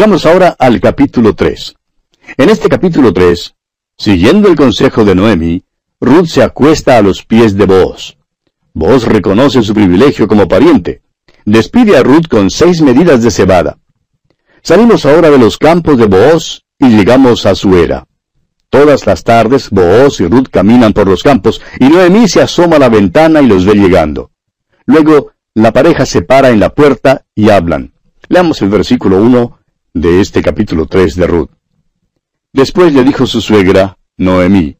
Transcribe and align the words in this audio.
Llegamos 0.00 0.24
ahora 0.24 0.56
al 0.58 0.80
capítulo 0.80 1.34
3. 1.34 1.74
En 2.38 2.48
este 2.48 2.70
capítulo 2.70 3.12
3, 3.12 3.54
siguiendo 3.98 4.48
el 4.48 4.56
consejo 4.56 5.04
de 5.04 5.14
Noemi, 5.14 5.62
Ruth 6.00 6.24
se 6.24 6.42
acuesta 6.42 6.96
a 6.96 7.02
los 7.02 7.22
pies 7.22 7.54
de 7.54 7.66
Boaz. 7.66 8.16
Boaz 8.72 9.04
reconoce 9.04 9.62
su 9.62 9.74
privilegio 9.74 10.26
como 10.26 10.48
pariente. 10.48 11.02
Despide 11.44 11.98
a 11.98 12.02
Ruth 12.02 12.28
con 12.30 12.48
seis 12.48 12.80
medidas 12.80 13.22
de 13.22 13.30
cebada. 13.30 13.78
Salimos 14.62 15.04
ahora 15.04 15.28
de 15.28 15.36
los 15.36 15.58
campos 15.58 15.98
de 15.98 16.06
Boaz 16.06 16.62
y 16.78 16.88
llegamos 16.88 17.44
a 17.44 17.54
su 17.54 17.76
era. 17.76 18.06
Todas 18.70 19.04
las 19.04 19.22
tardes 19.22 19.68
Boaz 19.68 20.18
y 20.20 20.26
Ruth 20.28 20.48
caminan 20.50 20.94
por 20.94 21.08
los 21.08 21.22
campos 21.22 21.60
y 21.78 21.90
Noemí 21.90 22.26
se 22.26 22.40
asoma 22.40 22.76
a 22.76 22.78
la 22.78 22.88
ventana 22.88 23.42
y 23.42 23.46
los 23.46 23.66
ve 23.66 23.74
llegando. 23.74 24.30
Luego 24.86 25.32
la 25.52 25.74
pareja 25.74 26.06
se 26.06 26.22
para 26.22 26.48
en 26.48 26.58
la 26.58 26.70
puerta 26.70 27.26
y 27.34 27.50
hablan. 27.50 27.92
Leamos 28.30 28.62
el 28.62 28.70
versículo 28.70 29.20
1 29.20 29.59
de 29.94 30.20
este 30.20 30.42
capítulo 30.42 30.86
3 30.86 31.16
de 31.16 31.26
Ruth. 31.26 31.50
Después 32.52 32.92
le 32.92 33.04
dijo 33.04 33.26
su 33.26 33.40
suegra, 33.40 33.96
Noemí, 34.16 34.76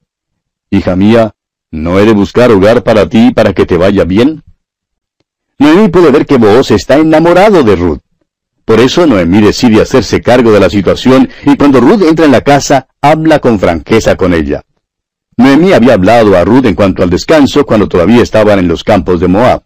Hija 0.70 0.94
mía, 0.94 1.32
¿no 1.70 1.98
he 1.98 2.04
de 2.04 2.12
buscar 2.12 2.50
hogar 2.52 2.84
para 2.84 3.08
ti 3.08 3.32
para 3.34 3.52
que 3.52 3.66
te 3.66 3.76
vaya 3.76 4.04
bien? 4.04 4.42
Noemí 5.58 5.88
puede 5.88 6.10
ver 6.10 6.26
que 6.26 6.38
Boaz 6.38 6.70
está 6.70 6.96
enamorado 6.96 7.62
de 7.64 7.76
Ruth. 7.76 8.00
Por 8.64 8.78
eso 8.78 9.06
Noemí 9.06 9.40
decide 9.40 9.82
hacerse 9.82 10.20
cargo 10.20 10.52
de 10.52 10.60
la 10.60 10.70
situación 10.70 11.28
y 11.44 11.56
cuando 11.56 11.80
Ruth 11.80 12.02
entra 12.02 12.24
en 12.24 12.32
la 12.32 12.42
casa, 12.42 12.86
habla 13.00 13.40
con 13.40 13.58
franqueza 13.58 14.16
con 14.16 14.32
ella. 14.32 14.62
Noemí 15.36 15.72
había 15.72 15.94
hablado 15.94 16.36
a 16.36 16.44
Ruth 16.44 16.66
en 16.66 16.74
cuanto 16.74 17.02
al 17.02 17.10
descanso 17.10 17.66
cuando 17.66 17.88
todavía 17.88 18.22
estaban 18.22 18.58
en 18.58 18.68
los 18.68 18.84
campos 18.84 19.18
de 19.20 19.28
Moab. 19.28 19.62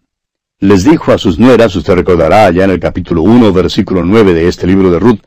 Les 0.60 0.84
dijo 0.84 1.12
a 1.12 1.18
sus 1.18 1.38
nueras, 1.38 1.76
usted 1.76 1.94
recordará 1.94 2.50
ya 2.50 2.64
en 2.64 2.70
el 2.70 2.80
capítulo 2.80 3.22
1, 3.22 3.52
versículo 3.52 4.04
9 4.04 4.32
de 4.32 4.48
este 4.48 4.66
libro 4.66 4.90
de 4.90 4.98
Ruth, 4.98 5.20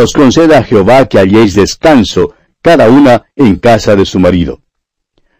Os 0.00 0.12
conceda 0.12 0.62
Jehová 0.62 1.06
que 1.06 1.18
halléis 1.18 1.54
descanso, 1.54 2.34
cada 2.62 2.88
una 2.88 3.24
en 3.34 3.56
casa 3.56 3.96
de 3.96 4.06
su 4.06 4.20
marido. 4.20 4.60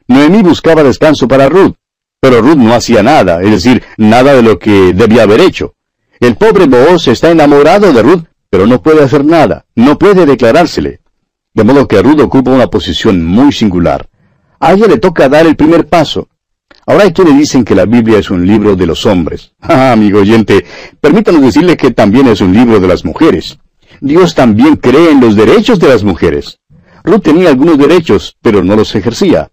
Noemí 0.09 0.43
buscaba 0.43 0.83
descanso 0.83 1.29
para 1.29 1.49
Ruth, 1.49 1.77
pero 2.21 2.41
Ruth 2.41 2.57
no 2.57 2.75
hacía 2.75 3.05
nada, 3.05 3.41
es 3.41 3.51
decir, 3.53 3.85
nada 3.97 4.35
de 4.35 4.43
lo 4.43 4.59
que 4.59 4.93
debía 4.95 5.23
haber 5.23 5.41
hecho. 5.43 5.75
El 6.19 6.35
pobre 6.35 6.67
Booz 6.67 7.07
está 7.07 7.31
enamorado 7.31 7.93
de 7.93 8.03
Ruth, 8.03 8.25
pero 8.51 8.67
no 8.67 8.83
puede 8.83 9.05
hacer 9.05 9.25
nada, 9.25 9.65
no 9.77 9.97
puede 9.97 10.27
declarársele. 10.27 11.01
De 11.55 11.63
modo 11.63 11.87
que 11.87 12.03
Ruth 12.03 12.21
ocupa 12.21 12.51
una 12.51 12.67
posición 12.67 13.25
muy 13.25 13.53
singular. 13.53 14.09
A 14.59 14.73
ella 14.73 14.89
le 14.89 14.99
toca 14.99 15.29
dar 15.29 15.47
el 15.47 15.55
primer 15.55 15.87
paso. 15.87 16.29
Ahora 16.85 17.05
hay 17.05 17.13
quienes 17.13 17.37
dicen 17.37 17.65
que 17.65 17.77
la 17.77 17.85
Biblia 17.85 18.19
es 18.19 18.29
un 18.29 18.45
libro 18.45 18.75
de 18.75 18.87
los 18.87 19.07
hombres. 19.07 19.53
Ah, 19.61 19.93
amigo 19.93 20.19
oyente, 20.19 20.65
permítanos 21.01 21.43
decirle 21.43 21.77
que 21.77 21.93
también 21.93 22.27
es 22.27 22.41
un 22.41 22.53
libro 22.53 22.81
de 22.81 22.89
las 22.89 23.05
mujeres. 23.05 23.59
Dios 24.01 24.35
también 24.35 24.77
cree 24.77 25.11
en 25.11 25.21
los 25.21 25.35
derechos 25.37 25.79
de 25.79 25.89
las 25.89 26.05
mujeres. 26.05 26.61
Ruth 27.05 27.23
tenía 27.23 27.49
algunos 27.49 27.79
derechos, 27.79 28.37
pero 28.43 28.63
no 28.63 28.77
los 28.77 28.95
ejercía. 28.95 29.51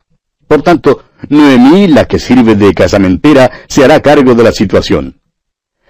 Por 0.48 0.62
tanto, 0.62 1.04
Noemí, 1.30 1.88
la 1.88 2.06
que 2.06 2.20
sirve 2.20 2.56
de 2.56 2.74
casamentera, 2.74 3.52
se 3.68 3.84
hará 3.84 4.02
cargo 4.02 4.36
de 4.36 4.44
la 4.44 4.52
situación. 4.52 5.20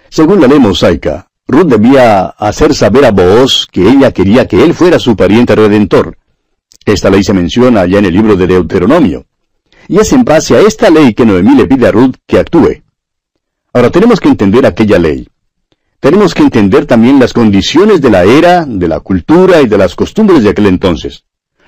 Según 0.10 0.40
la 0.40 0.48
ley 0.48 0.60
mosaica, 0.60 1.28
Ruth 1.48 1.68
debía 1.68 2.28
hacer 2.28 2.74
saber 2.74 3.06
a 3.06 3.12
Booz 3.12 3.68
que 3.72 3.88
ella 3.88 4.12
quería 4.12 4.48
que 4.48 4.64
él 4.64 4.74
fuera 4.74 5.00
su 5.00 5.16
pariente 5.16 5.56
redentor. 5.56 6.18
Esta 6.86 7.10
ley 7.10 7.24
se 7.24 7.34
menciona 7.34 7.82
allá 7.82 8.00
en 8.00 8.06
el 8.06 8.14
libro 8.14 8.36
de 8.36 8.48
Deuteronomio. 8.48 9.26
Y 9.88 10.00
es 10.00 10.14
en 10.14 10.24
base 10.24 10.56
a 10.56 10.62
esta 10.62 10.90
ley 10.90 11.14
que 11.14 11.26
Noemí 11.26 11.56
le 11.56 11.68
pide 11.68 11.88
a 11.88 11.92
Ruth 11.92 12.16
que 12.26 12.40
actúe. 12.40 12.84
Ahora 13.74 13.92
tenemos 13.92 14.20
que 14.20 14.30
entender 14.30 14.66
aquella 14.66 14.98
ley. 14.98 15.28
Tenemos 16.06 16.36
que 16.36 16.44
entender 16.44 16.86
también 16.86 17.20
las 17.20 17.34
condiciones 17.34 18.00
de 18.00 18.12
la 18.12 18.26
era, 18.26 18.64
de 18.64 18.88
la 18.88 19.00
cultura 19.00 19.64
y 19.64 19.68
de 19.68 19.76
las 19.76 19.96
costumbres 19.96 20.44
de 20.44 20.52
aquel 20.52 20.68
entonces. 20.68 21.24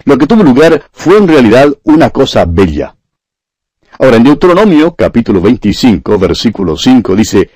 Lo 0.06 0.16
que 0.16 0.28
tuvo 0.28 0.44
lugar 0.44 0.84
fue 0.92 1.18
en 1.18 1.28
realidad 1.28 1.74
una 1.82 2.12
cosa 2.12 2.46
bella. 2.46 2.96
Ahora 3.98 4.18
en 4.18 4.26
Deuteronomio 4.26 4.94
capítulo 4.94 5.42
25 5.42 6.20
versículo 6.20 6.78
5 6.78 7.16
dice, 7.16 7.50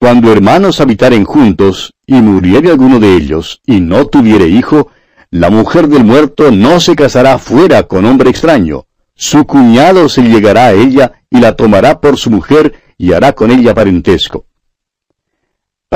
cuando 0.00 0.32
hermanos 0.32 0.80
habitaren 0.80 1.24
juntos, 1.24 1.92
y 2.04 2.14
muriere 2.14 2.72
alguno 2.72 2.98
de 2.98 3.14
ellos, 3.14 3.60
y 3.64 3.78
no 3.78 4.06
tuviere 4.06 4.48
hijo, 4.48 4.90
la 5.30 5.48
mujer 5.48 5.86
del 5.86 6.02
muerto 6.02 6.50
no 6.50 6.80
se 6.80 6.96
casará 6.96 7.38
fuera 7.38 7.84
con 7.84 8.04
hombre 8.04 8.30
extraño. 8.30 8.86
Su 9.14 9.46
cuñado 9.46 10.08
se 10.08 10.22
llegará 10.22 10.66
a 10.66 10.72
ella 10.72 11.12
y 11.30 11.38
la 11.38 11.54
tomará 11.54 12.00
por 12.00 12.16
su 12.16 12.32
mujer 12.32 12.74
y 12.98 13.12
hará 13.12 13.32
con 13.32 13.52
ella 13.52 13.76
parentesco. 13.76 14.45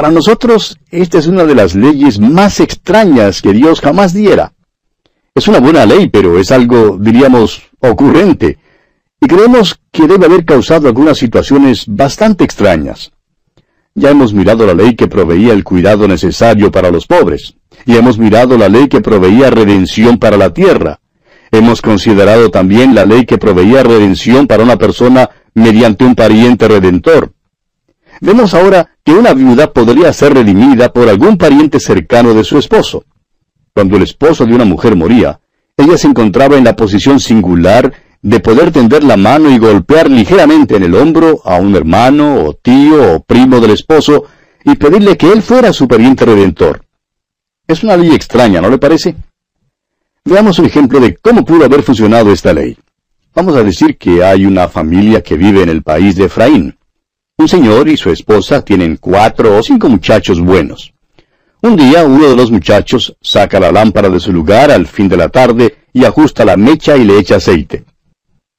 Para 0.00 0.12
nosotros, 0.12 0.78
esta 0.90 1.18
es 1.18 1.26
una 1.26 1.44
de 1.44 1.54
las 1.54 1.74
leyes 1.74 2.18
más 2.18 2.58
extrañas 2.60 3.42
que 3.42 3.52
Dios 3.52 3.82
jamás 3.82 4.14
diera. 4.14 4.54
Es 5.34 5.46
una 5.46 5.60
buena 5.60 5.84
ley, 5.84 6.08
pero 6.08 6.38
es 6.38 6.50
algo, 6.50 6.96
diríamos, 6.98 7.64
ocurrente, 7.80 8.56
y 9.20 9.26
creemos 9.26 9.78
que 9.92 10.06
debe 10.06 10.24
haber 10.24 10.46
causado 10.46 10.88
algunas 10.88 11.18
situaciones 11.18 11.84
bastante 11.86 12.44
extrañas. 12.44 13.12
Ya 13.94 14.08
hemos 14.08 14.32
mirado 14.32 14.64
la 14.64 14.72
ley 14.72 14.96
que 14.96 15.06
proveía 15.06 15.52
el 15.52 15.64
cuidado 15.64 16.08
necesario 16.08 16.72
para 16.72 16.90
los 16.90 17.06
pobres, 17.06 17.56
y 17.84 17.94
hemos 17.96 18.16
mirado 18.16 18.56
la 18.56 18.70
ley 18.70 18.88
que 18.88 19.02
proveía 19.02 19.50
redención 19.50 20.16
para 20.16 20.38
la 20.38 20.54
tierra. 20.54 21.00
Hemos 21.50 21.82
considerado 21.82 22.50
también 22.50 22.94
la 22.94 23.04
ley 23.04 23.26
que 23.26 23.36
proveía 23.36 23.82
redención 23.82 24.46
para 24.46 24.62
una 24.62 24.78
persona 24.78 25.28
mediante 25.52 26.06
un 26.06 26.14
pariente 26.14 26.68
redentor. 26.68 27.34
Vemos 28.20 28.52
ahora 28.54 28.90
que 29.04 29.12
una 29.12 29.32
viuda 29.32 29.72
podría 29.72 30.12
ser 30.12 30.34
redimida 30.34 30.92
por 30.92 31.08
algún 31.08 31.38
pariente 31.38 31.80
cercano 31.80 32.34
de 32.34 32.44
su 32.44 32.58
esposo. 32.58 33.04
Cuando 33.74 33.96
el 33.96 34.02
esposo 34.02 34.44
de 34.44 34.54
una 34.54 34.64
mujer 34.64 34.94
moría, 34.94 35.40
ella 35.76 35.96
se 35.96 36.06
encontraba 36.06 36.58
en 36.58 36.64
la 36.64 36.76
posición 36.76 37.18
singular 37.18 37.92
de 38.22 38.40
poder 38.40 38.70
tender 38.70 39.02
la 39.02 39.16
mano 39.16 39.50
y 39.50 39.58
golpear 39.58 40.10
ligeramente 40.10 40.76
en 40.76 40.82
el 40.82 40.94
hombro 40.94 41.40
a 41.44 41.56
un 41.56 41.74
hermano 41.74 42.44
o 42.44 42.52
tío 42.52 43.14
o 43.14 43.20
primo 43.20 43.60
del 43.60 43.70
esposo 43.70 44.24
y 44.64 44.76
pedirle 44.76 45.16
que 45.16 45.32
él 45.32 45.40
fuera 45.40 45.72
su 45.72 45.88
pariente 45.88 46.26
redentor. 46.26 46.84
Es 47.66 47.82
una 47.82 47.96
ley 47.96 48.12
extraña, 48.14 48.60
¿no 48.60 48.68
le 48.68 48.76
parece? 48.76 49.14
Veamos 50.24 50.58
un 50.58 50.66
ejemplo 50.66 51.00
de 51.00 51.16
cómo 51.16 51.44
pudo 51.46 51.64
haber 51.64 51.82
funcionado 51.82 52.30
esta 52.30 52.52
ley. 52.52 52.76
Vamos 53.34 53.56
a 53.56 53.62
decir 53.62 53.96
que 53.96 54.22
hay 54.22 54.44
una 54.44 54.68
familia 54.68 55.22
que 55.22 55.36
vive 55.36 55.62
en 55.62 55.70
el 55.70 55.82
país 55.82 56.16
de 56.16 56.24
Efraín. 56.24 56.76
Un 57.40 57.48
señor 57.48 57.88
y 57.88 57.96
su 57.96 58.10
esposa 58.10 58.62
tienen 58.62 58.98
cuatro 58.98 59.56
o 59.56 59.62
cinco 59.62 59.88
muchachos 59.88 60.42
buenos. 60.42 60.92
Un 61.62 61.74
día 61.74 62.04
uno 62.04 62.28
de 62.28 62.36
los 62.36 62.50
muchachos 62.50 63.16
saca 63.22 63.58
la 63.58 63.72
lámpara 63.72 64.10
de 64.10 64.20
su 64.20 64.30
lugar 64.30 64.70
al 64.70 64.86
fin 64.86 65.08
de 65.08 65.16
la 65.16 65.30
tarde 65.30 65.78
y 65.94 66.04
ajusta 66.04 66.44
la 66.44 66.58
mecha 66.58 66.98
y 66.98 67.04
le 67.04 67.18
echa 67.18 67.36
aceite. 67.36 67.86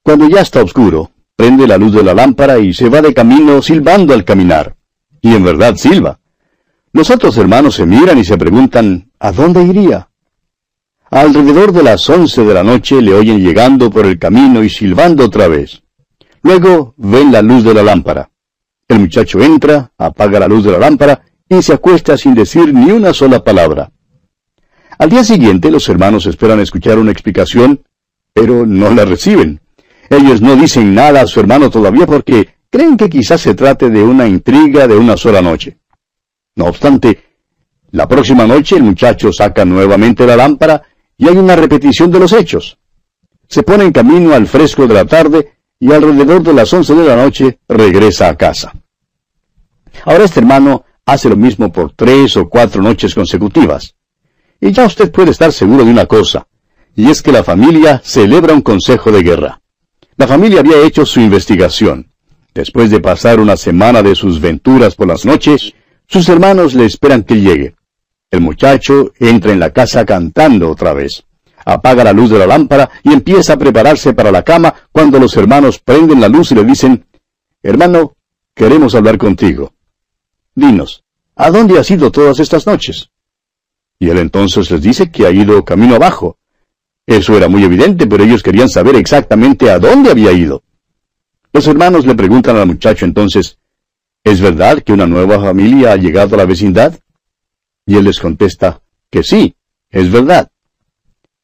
Cuando 0.01 0.27
ya 0.27 0.41
está 0.41 0.63
oscuro, 0.63 1.11
prende 1.35 1.67
la 1.67 1.77
luz 1.77 1.93
de 1.93 2.01
la 2.01 2.15
lámpara 2.15 2.57
y 2.57 2.73
se 2.73 2.89
va 2.89 3.03
de 3.03 3.13
camino 3.13 3.61
silbando 3.61 4.15
al 4.15 4.25
caminar. 4.25 4.75
Y 5.21 5.35
en 5.35 5.43
verdad 5.43 5.75
silba. 5.75 6.19
Los 6.91 7.11
otros 7.11 7.37
hermanos 7.37 7.75
se 7.75 7.85
miran 7.85 8.17
y 8.17 8.25
se 8.25 8.35
preguntan, 8.35 9.11
¿a 9.19 9.31
dónde 9.31 9.61
iría? 9.61 10.09
Alrededor 11.11 11.71
de 11.71 11.83
las 11.83 12.09
once 12.09 12.43
de 12.43 12.53
la 12.55 12.63
noche 12.63 12.99
le 12.99 13.13
oyen 13.13 13.43
llegando 13.43 13.91
por 13.91 14.07
el 14.07 14.17
camino 14.17 14.63
y 14.63 14.71
silbando 14.71 15.25
otra 15.25 15.47
vez. 15.47 15.83
Luego 16.41 16.95
ven 16.97 17.31
la 17.31 17.43
luz 17.43 17.63
de 17.63 17.75
la 17.75 17.83
lámpara. 17.83 18.30
El 18.91 18.99
muchacho 18.99 19.39
entra, 19.41 19.89
apaga 19.97 20.37
la 20.37 20.49
luz 20.49 20.65
de 20.65 20.73
la 20.73 20.79
lámpara 20.79 21.21
y 21.47 21.61
se 21.61 21.71
acuesta 21.71 22.17
sin 22.17 22.33
decir 22.33 22.73
ni 22.73 22.91
una 22.91 23.13
sola 23.13 23.41
palabra. 23.41 23.89
Al 24.97 25.09
día 25.09 25.23
siguiente 25.23 25.71
los 25.71 25.87
hermanos 25.87 26.25
esperan 26.25 26.59
escuchar 26.59 26.99
una 26.99 27.13
explicación, 27.13 27.85
pero 28.33 28.65
no 28.65 28.93
la 28.93 29.05
reciben. 29.05 29.61
Ellos 30.09 30.41
no 30.41 30.57
dicen 30.57 30.93
nada 30.93 31.21
a 31.21 31.27
su 31.27 31.39
hermano 31.39 31.69
todavía 31.69 32.05
porque 32.05 32.49
creen 32.69 32.97
que 32.97 33.09
quizás 33.09 33.39
se 33.39 33.55
trate 33.55 33.89
de 33.89 34.03
una 34.03 34.27
intriga 34.27 34.89
de 34.89 34.97
una 34.97 35.15
sola 35.15 35.41
noche. 35.41 35.77
No 36.57 36.65
obstante, 36.65 37.23
la 37.91 38.09
próxima 38.09 38.45
noche 38.45 38.75
el 38.75 38.83
muchacho 38.83 39.31
saca 39.31 39.63
nuevamente 39.63 40.25
la 40.25 40.35
lámpara 40.35 40.81
y 41.17 41.29
hay 41.29 41.37
una 41.37 41.55
repetición 41.55 42.11
de 42.11 42.19
los 42.19 42.33
hechos. 42.33 42.77
Se 43.47 43.63
pone 43.63 43.85
en 43.85 43.93
camino 43.93 44.33
al 44.33 44.47
fresco 44.47 44.85
de 44.85 44.95
la 44.95 45.05
tarde 45.05 45.53
y 45.79 45.93
alrededor 45.93 46.43
de 46.43 46.53
las 46.53 46.73
once 46.73 46.93
de 46.93 47.05
la 47.05 47.15
noche 47.15 47.59
regresa 47.69 48.27
a 48.27 48.35
casa. 48.35 48.73
Ahora 50.05 50.25
este 50.25 50.39
hermano 50.39 50.85
hace 51.05 51.29
lo 51.29 51.35
mismo 51.35 51.71
por 51.71 51.93
tres 51.93 52.37
o 52.37 52.49
cuatro 52.49 52.81
noches 52.81 53.13
consecutivas. 53.15 53.95
Y 54.59 54.71
ya 54.71 54.85
usted 54.85 55.11
puede 55.11 55.31
estar 55.31 55.51
seguro 55.51 55.83
de 55.83 55.91
una 55.91 56.05
cosa, 56.05 56.47
y 56.95 57.09
es 57.09 57.21
que 57.21 57.31
la 57.31 57.43
familia 57.43 58.01
celebra 58.03 58.53
un 58.53 58.61
consejo 58.61 59.11
de 59.11 59.23
guerra. 59.23 59.61
La 60.17 60.27
familia 60.27 60.59
había 60.59 60.81
hecho 60.85 61.05
su 61.05 61.19
investigación. 61.19 62.11
Después 62.53 62.91
de 62.91 62.99
pasar 62.99 63.39
una 63.39 63.57
semana 63.57 64.03
de 64.03 64.13
sus 64.13 64.39
venturas 64.39 64.95
por 64.95 65.07
las 65.07 65.25
noches, 65.25 65.73
sus 66.07 66.27
hermanos 66.29 66.73
le 66.73 66.85
esperan 66.85 67.23
que 67.23 67.39
llegue. 67.39 67.75
El 68.29 68.41
muchacho 68.41 69.13
entra 69.19 69.51
en 69.51 69.59
la 69.59 69.71
casa 69.71 70.05
cantando 70.05 70.69
otra 70.69 70.93
vez. 70.93 71.23
Apaga 71.65 72.03
la 72.03 72.13
luz 72.13 72.29
de 72.29 72.39
la 72.39 72.47
lámpara 72.47 72.89
y 73.03 73.13
empieza 73.13 73.53
a 73.53 73.57
prepararse 73.57 74.13
para 74.13 74.31
la 74.31 74.43
cama 74.43 74.73
cuando 74.91 75.19
los 75.19 75.35
hermanos 75.37 75.79
prenden 75.79 76.19
la 76.19 76.27
luz 76.27 76.51
y 76.51 76.55
le 76.55 76.63
dicen, 76.63 77.05
Hermano, 77.63 78.15
queremos 78.53 78.95
hablar 78.95 79.17
contigo. 79.17 79.73
Dinos, 80.55 81.03
¿a 81.35 81.49
dónde 81.49 81.79
has 81.79 81.89
ido 81.89 82.11
todas 82.11 82.39
estas 82.39 82.67
noches? 82.67 83.09
Y 83.99 84.09
él 84.09 84.17
entonces 84.17 84.69
les 84.69 84.81
dice 84.81 85.09
que 85.09 85.25
ha 85.25 85.31
ido 85.31 85.63
camino 85.63 85.95
abajo. 85.95 86.37
Eso 87.05 87.37
era 87.37 87.47
muy 87.47 87.63
evidente, 87.63 88.05
pero 88.07 88.23
ellos 88.23 88.43
querían 88.43 88.69
saber 88.69 88.95
exactamente 88.95 89.69
a 89.69 89.79
dónde 89.79 90.11
había 90.11 90.31
ido. 90.31 90.63
Los 91.53 91.67
hermanos 91.67 92.05
le 92.05 92.15
preguntan 92.15 92.57
al 92.57 92.67
muchacho 92.67 93.05
entonces, 93.05 93.57
¿es 94.23 94.41
verdad 94.41 94.81
que 94.81 94.93
una 94.93 95.05
nueva 95.05 95.39
familia 95.39 95.93
ha 95.93 95.97
llegado 95.97 96.35
a 96.35 96.39
la 96.39 96.45
vecindad? 96.45 96.99
Y 97.85 97.95
él 97.95 98.05
les 98.05 98.19
contesta 98.19 98.81
que 99.09 99.23
sí, 99.23 99.55
es 99.89 100.11
verdad. 100.11 100.51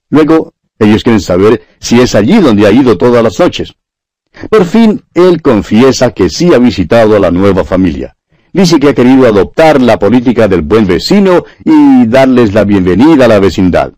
Luego, 0.10 0.54
ellos 0.80 1.04
quieren 1.04 1.22
saber 1.22 1.64
si 1.80 2.00
es 2.00 2.16
allí 2.16 2.40
donde 2.40 2.68
ha 2.68 2.72
ido 2.72 2.98
todas 2.98 3.24
las 3.24 3.40
noches. 3.40 3.74
Por 4.50 4.66
fin, 4.66 5.04
él 5.14 5.42
confiesa 5.42 6.12
que 6.12 6.30
sí 6.30 6.54
ha 6.54 6.60
visitado 6.60 7.16
a 7.16 7.20
la 7.20 7.32
nueva 7.32 7.64
familia. 7.64 8.16
Dice 8.54 8.80
que 8.80 8.90
ha 8.90 8.94
querido 8.94 9.28
adoptar 9.28 9.82
la 9.82 10.00
política 10.00 10.48
del 10.48 10.62
buen 10.62 10.88
vecino 10.88 11.44
y 11.64 12.06
darles 12.08 12.54
la 12.54 12.64
bienvenida 12.64 13.26
a 13.26 13.28
la 13.28 13.40
vecindad. 13.40 13.94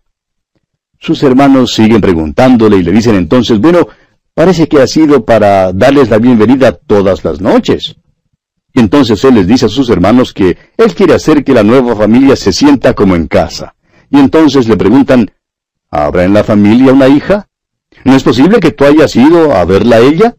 Sus 0.99 1.23
hermanos 1.23 1.73
siguen 1.73 2.01
preguntándole 2.01 2.77
y 2.77 2.83
le 2.83 2.91
dicen 2.91 3.15
entonces, 3.15 3.59
bueno, 3.59 3.87
parece 4.33 4.67
que 4.67 4.81
ha 4.81 4.87
sido 4.87 5.23
para 5.23 5.71
darles 5.71 6.09
la 6.09 6.17
bienvenida 6.17 6.73
todas 6.73 7.23
las 7.23 7.39
noches. 7.39 7.95
Y 8.73 8.79
entonces 8.79 9.23
él 9.23 9.35
les 9.35 9.47
dice 9.47 9.67
a 9.67 9.69
sus 9.69 9.89
hermanos 9.89 10.33
que 10.33 10.57
él 10.77 10.93
quiere 10.93 11.13
hacer 11.13 11.43
que 11.43 11.53
la 11.53 11.63
nueva 11.63 11.95
familia 11.95 12.35
se 12.35 12.51
sienta 12.51 12.93
como 12.93 13.15
en 13.15 13.27
casa. 13.27 13.75
Y 14.09 14.19
entonces 14.19 14.67
le 14.67 14.77
preguntan, 14.77 15.31
¿habrá 15.89 16.25
en 16.25 16.33
la 16.33 16.43
familia 16.43 16.93
una 16.93 17.07
hija? 17.07 17.47
¿No 18.03 18.15
es 18.15 18.23
posible 18.23 18.59
que 18.59 18.71
tú 18.71 18.85
hayas 18.85 19.15
ido 19.15 19.53
a 19.53 19.65
verla 19.65 19.97
a 19.97 19.99
ella? 19.99 20.35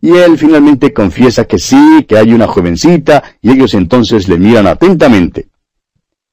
Y 0.00 0.12
él 0.12 0.38
finalmente 0.38 0.92
confiesa 0.92 1.44
que 1.44 1.58
sí, 1.58 2.04
que 2.08 2.16
hay 2.16 2.32
una 2.32 2.46
jovencita, 2.46 3.22
y 3.42 3.50
ellos 3.50 3.74
entonces 3.74 4.28
le 4.28 4.38
miran 4.38 4.66
atentamente. 4.66 5.48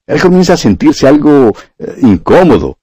Él 0.05 0.21
comienza 0.21 0.53
a 0.53 0.57
sentirse 0.57 1.07
algo 1.07 1.55
eh, 1.79 1.95
incómodo. 2.01 2.77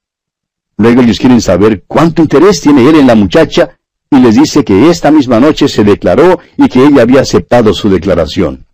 Luego 0.77 1.01
ellos 1.01 1.19
quieren 1.19 1.39
saber 1.39 1.83
cuánto 1.87 2.21
interés 2.21 2.59
tiene 2.59 2.89
él 2.89 2.95
en 2.95 3.07
la 3.07 3.15
muchacha, 3.15 3.77
y 4.11 4.19
les 4.19 4.35
dice 4.35 4.63
que 4.63 4.89
esta 4.89 5.09
misma 5.09 5.39
noche 5.39 5.67
se 5.67 5.83
declaró 5.83 6.39
y 6.57 6.67
que 6.67 6.85
ella 6.85 7.01
había 7.01 7.21
aceptado 7.21 7.73
su 7.73 7.89
declaración. 7.89 8.65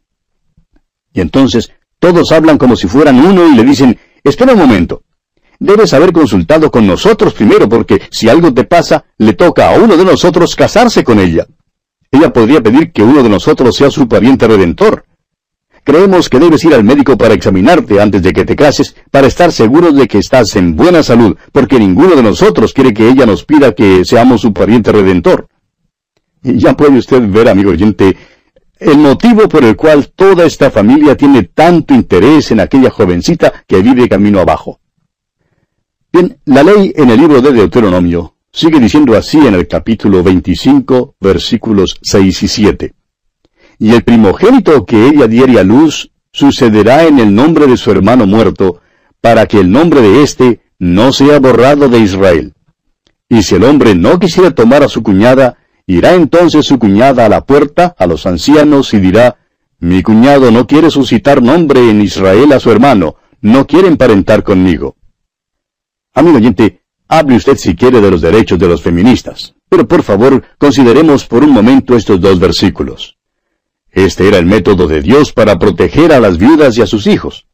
Y 1.14 1.22
entonces 1.22 1.72
todos 2.00 2.32
hablan 2.32 2.58
como 2.58 2.76
si 2.76 2.88
fueran 2.88 3.20
uno 3.20 3.48
y 3.48 3.56
le 3.56 3.64
dicen, 3.64 3.98
espera 4.24 4.54
un 4.54 4.60
momento, 4.60 5.04
debes 5.60 5.94
haber 5.94 6.12
consultado 6.12 6.72
con 6.72 6.88
nosotros 6.88 7.34
primero 7.34 7.70
porque 7.70 8.02
si 8.10 8.28
algo 8.28 8.54
te 8.54 8.64
pasa, 8.64 9.06
le 9.18 9.34
toca 9.34 9.70
a 9.70 9.78
uno 9.78 9.96
de 9.96 10.06
nosotros 10.06 10.56
casarse 10.56 11.04
con 11.04 11.20
ella. 11.20 11.46
Ella 12.12 12.34
podría 12.34 12.62
pedir 12.62 12.92
que 12.92 13.04
uno 13.04 13.22
de 13.22 13.30
nosotros 13.30 13.76
sea 13.76 13.92
su 13.92 14.08
pariente 14.08 14.48
redentor. 14.48 15.06
Creemos 15.84 16.30
que 16.30 16.40
debes 16.40 16.64
ir 16.66 16.74
al 16.74 16.84
médico 16.84 17.18
para 17.18 17.34
examinarte 17.34 18.02
antes 18.02 18.22
de 18.22 18.34
que 18.34 18.46
te 18.46 18.56
cases, 18.56 18.96
para 19.12 19.28
estar 19.28 19.52
seguro 19.52 19.92
de 19.92 20.08
que 20.08 20.18
estás 20.18 20.56
en 20.56 20.76
buena 20.76 21.04
salud, 21.04 21.38
porque 21.52 21.80
ninguno 21.80 22.16
de 22.16 22.24
nosotros 22.24 22.74
quiere 22.74 22.94
que 22.94 23.08
ella 23.08 23.26
nos 23.26 23.46
pida 23.46 23.74
que 23.74 24.04
seamos 24.06 24.42
su 24.42 24.54
pariente 24.54 24.92
redentor. 24.92 25.48
Y 26.44 26.58
ya 26.58 26.76
puede 26.76 26.98
usted 26.98 27.22
ver, 27.30 27.48
amigo 27.50 27.72
oyente, 27.72 28.18
el 28.80 28.98
motivo 28.98 29.48
por 29.48 29.64
el 29.64 29.76
cual 29.76 30.12
toda 30.16 30.46
esta 30.46 30.72
familia 30.72 31.16
tiene 31.16 31.44
tanto 31.44 31.94
interés 31.94 32.52
en 32.52 32.60
aquella 32.60 32.90
jovencita 32.90 33.64
que 33.68 33.82
vive 33.82 34.10
camino 34.10 34.40
abajo. 34.40 34.80
Bien, 36.12 36.40
la 36.46 36.64
ley 36.64 36.92
en 36.96 37.10
el 37.10 37.20
libro 37.20 37.42
de 37.42 37.52
Deuteronomio 37.52 38.36
Sigue 38.52 38.80
diciendo 38.80 39.16
así 39.16 39.38
en 39.38 39.54
el 39.54 39.68
capítulo 39.68 40.24
25, 40.24 41.16
versículos 41.20 42.00
6 42.02 42.44
y 42.44 42.48
7. 42.48 42.94
Y 43.78 43.94
el 43.94 44.04
primogénito 44.04 44.86
que 44.86 45.08
ella 45.08 45.28
diere 45.28 45.60
a 45.60 45.64
luz 45.64 46.12
sucederá 46.32 47.06
en 47.06 47.20
el 47.20 47.34
nombre 47.34 47.68
de 47.68 47.78
su 47.78 47.92
hermano 47.92 48.26
muerto, 48.26 48.82
para 49.22 49.46
que 49.46 49.60
el 49.60 49.72
nombre 49.72 50.02
de 50.02 50.24
éste 50.24 50.62
no 50.80 51.12
sea 51.12 51.40
borrado 51.40 51.90
de 51.90 52.00
Israel. 52.00 52.54
Y 53.30 53.44
si 53.44 53.56
el 53.56 53.64
hombre 53.64 53.94
no 53.94 54.20
quisiera 54.20 54.52
tomar 54.52 54.82
a 54.84 54.90
su 54.90 55.04
cuñada, 55.04 55.58
irá 55.86 56.16
entonces 56.16 56.66
su 56.66 56.80
cuñada 56.80 57.26
a 57.26 57.30
la 57.30 57.46
puerta, 57.46 57.96
a 57.98 58.08
los 58.08 58.26
ancianos, 58.26 58.94
y 58.94 59.00
dirá, 59.00 59.38
Mi 59.80 60.02
cuñado 60.02 60.50
no 60.52 60.66
quiere 60.66 60.90
suscitar 60.90 61.42
nombre 61.42 61.90
en 61.90 62.02
Israel 62.02 62.52
a 62.54 62.60
su 62.60 62.72
hermano, 62.72 63.16
no 63.42 63.68
quiere 63.68 63.88
emparentar 63.88 64.44
conmigo. 64.44 64.96
Amigo 66.14 66.38
oyente, 66.38 66.82
Hable 67.12 67.38
usted 67.38 67.58
si 67.58 67.76
quiere 67.76 68.02
de 68.02 68.12
los 68.12 68.22
derechos 68.22 68.60
de 68.60 68.68
los 68.68 68.84
feministas, 68.84 69.56
pero 69.68 69.88
por 69.88 70.04
favor 70.04 70.44
consideremos 70.60 71.26
por 71.26 71.44
un 71.44 71.50
momento 71.50 71.96
estos 71.96 72.22
dos 72.22 72.40
versículos. 72.40 73.18
Este 73.92 74.28
era 74.28 74.38
el 74.38 74.46
método 74.46 74.88
de 74.88 75.02
Dios 75.02 75.34
para 75.34 75.58
proteger 75.58 76.14
a 76.14 76.20
las 76.20 76.38
viudas 76.38 76.78
y 76.78 76.84
a 76.84 76.86
sus 76.86 77.08
hijos. 77.08 77.48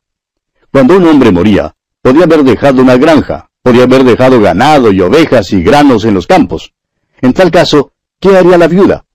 Cuando 0.73 0.97
un 0.97 1.07
hombre 1.07 1.31
moría, 1.31 1.73
podía 2.01 2.25
haber 2.25 2.43
dejado 2.43 2.81
una 2.81 2.97
granja, 2.97 3.49
podía 3.61 3.83
haber 3.83 4.03
dejado 4.03 4.41
ganado 4.41 4.91
y 4.91 4.99
ovejas 4.99 5.53
y 5.53 5.63
granos 5.63 6.03
en 6.03 6.15
los 6.15 6.27
campos. 6.27 6.73
En 7.21 7.31
tal 7.31 7.49
caso, 7.49 7.93
¿qué 8.19 8.35
haría 8.35 8.57
la 8.57 8.67
viuda? 8.67 9.05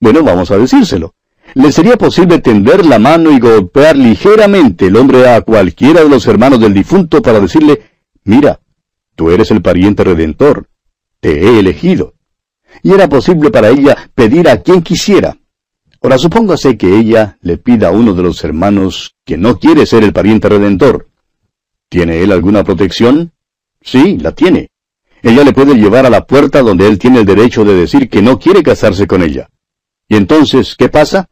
Bueno, 0.00 0.24
vamos 0.24 0.50
a 0.50 0.58
decírselo. 0.58 1.14
Le 1.54 1.70
sería 1.70 1.96
posible 1.96 2.40
tender 2.40 2.84
la 2.84 2.98
mano 2.98 3.30
y 3.30 3.38
golpear 3.38 3.96
ligeramente 3.96 4.86
el 4.86 4.96
hombre 4.96 5.30
a 5.30 5.42
cualquiera 5.42 6.02
de 6.02 6.08
los 6.08 6.26
hermanos 6.26 6.58
del 6.58 6.74
difunto 6.74 7.22
para 7.22 7.38
decirle, 7.38 7.82
mira, 8.24 8.58
Tú 9.16 9.30
eres 9.30 9.50
el 9.50 9.62
pariente 9.62 10.04
redentor. 10.04 10.68
Te 11.20 11.40
he 11.40 11.58
elegido. 11.58 12.14
Y 12.82 12.92
era 12.92 13.08
posible 13.08 13.50
para 13.50 13.70
ella 13.70 14.10
pedir 14.14 14.48
a 14.48 14.62
quien 14.62 14.82
quisiera. 14.82 15.38
Ahora 16.02 16.18
supóngase 16.18 16.76
que 16.76 16.96
ella 16.96 17.38
le 17.40 17.56
pida 17.56 17.88
a 17.88 17.90
uno 17.90 18.12
de 18.12 18.22
los 18.22 18.44
hermanos 18.44 19.16
que 19.24 19.38
no 19.38 19.58
quiere 19.58 19.86
ser 19.86 20.04
el 20.04 20.12
pariente 20.12 20.48
redentor. 20.48 21.08
¿Tiene 21.88 22.22
él 22.22 22.30
alguna 22.30 22.62
protección? 22.62 23.32
Sí, 23.80 24.18
la 24.18 24.32
tiene. 24.32 24.68
Ella 25.22 25.42
le 25.42 25.52
puede 25.52 25.74
llevar 25.74 26.04
a 26.04 26.10
la 26.10 26.26
puerta 26.26 26.62
donde 26.62 26.86
él 26.86 26.98
tiene 26.98 27.20
el 27.20 27.26
derecho 27.26 27.64
de 27.64 27.74
decir 27.74 28.10
que 28.10 28.22
no 28.22 28.38
quiere 28.38 28.62
casarse 28.62 29.06
con 29.06 29.22
ella. 29.22 29.48
¿Y 30.08 30.16
entonces 30.16 30.76
qué 30.76 30.88
pasa? 30.88 31.28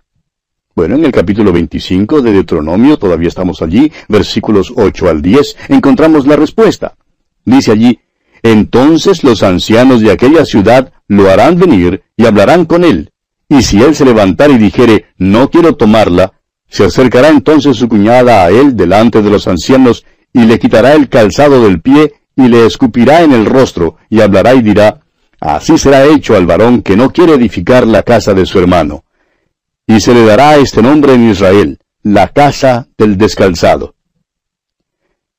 Bueno, 0.74 0.96
en 0.96 1.04
el 1.04 1.12
capítulo 1.12 1.52
25 1.52 2.22
de 2.22 2.32
Deuteronomio, 2.32 2.96
todavía 2.96 3.28
estamos 3.28 3.62
allí, 3.62 3.92
versículos 4.08 4.72
8 4.74 5.08
al 5.08 5.22
10, 5.22 5.56
encontramos 5.68 6.26
la 6.26 6.34
respuesta. 6.34 6.96
Dice 7.44 7.72
allí, 7.72 8.00
entonces 8.42 9.24
los 9.24 9.42
ancianos 9.42 10.00
de 10.00 10.12
aquella 10.12 10.44
ciudad 10.44 10.92
lo 11.08 11.30
harán 11.30 11.58
venir 11.58 12.02
y 12.16 12.26
hablarán 12.26 12.64
con 12.64 12.84
él. 12.84 13.10
Y 13.48 13.62
si 13.62 13.82
él 13.82 13.94
se 13.94 14.04
levantara 14.04 14.52
y 14.52 14.58
dijere, 14.58 15.06
no 15.16 15.50
quiero 15.50 15.76
tomarla, 15.76 16.32
se 16.68 16.84
acercará 16.84 17.28
entonces 17.28 17.76
su 17.76 17.88
cuñada 17.88 18.44
a 18.44 18.50
él 18.50 18.76
delante 18.76 19.22
de 19.22 19.30
los 19.30 19.46
ancianos 19.46 20.04
y 20.32 20.44
le 20.44 20.58
quitará 20.58 20.94
el 20.94 21.08
calzado 21.08 21.62
del 21.62 21.80
pie 21.80 22.14
y 22.36 22.48
le 22.48 22.66
escupirá 22.66 23.22
en 23.22 23.32
el 23.32 23.46
rostro 23.46 23.96
y 24.10 24.20
hablará 24.20 24.54
y 24.54 24.62
dirá, 24.62 25.00
así 25.40 25.78
será 25.78 26.04
hecho 26.04 26.36
al 26.36 26.46
varón 26.46 26.82
que 26.82 26.96
no 26.96 27.10
quiere 27.12 27.34
edificar 27.34 27.86
la 27.86 28.02
casa 28.02 28.34
de 28.34 28.44
su 28.44 28.58
hermano. 28.58 29.04
Y 29.86 30.00
se 30.00 30.14
le 30.14 30.24
dará 30.24 30.56
este 30.56 30.82
nombre 30.82 31.14
en 31.14 31.30
Israel, 31.30 31.78
la 32.02 32.28
casa 32.28 32.88
del 32.98 33.16
descalzado. 33.16 33.94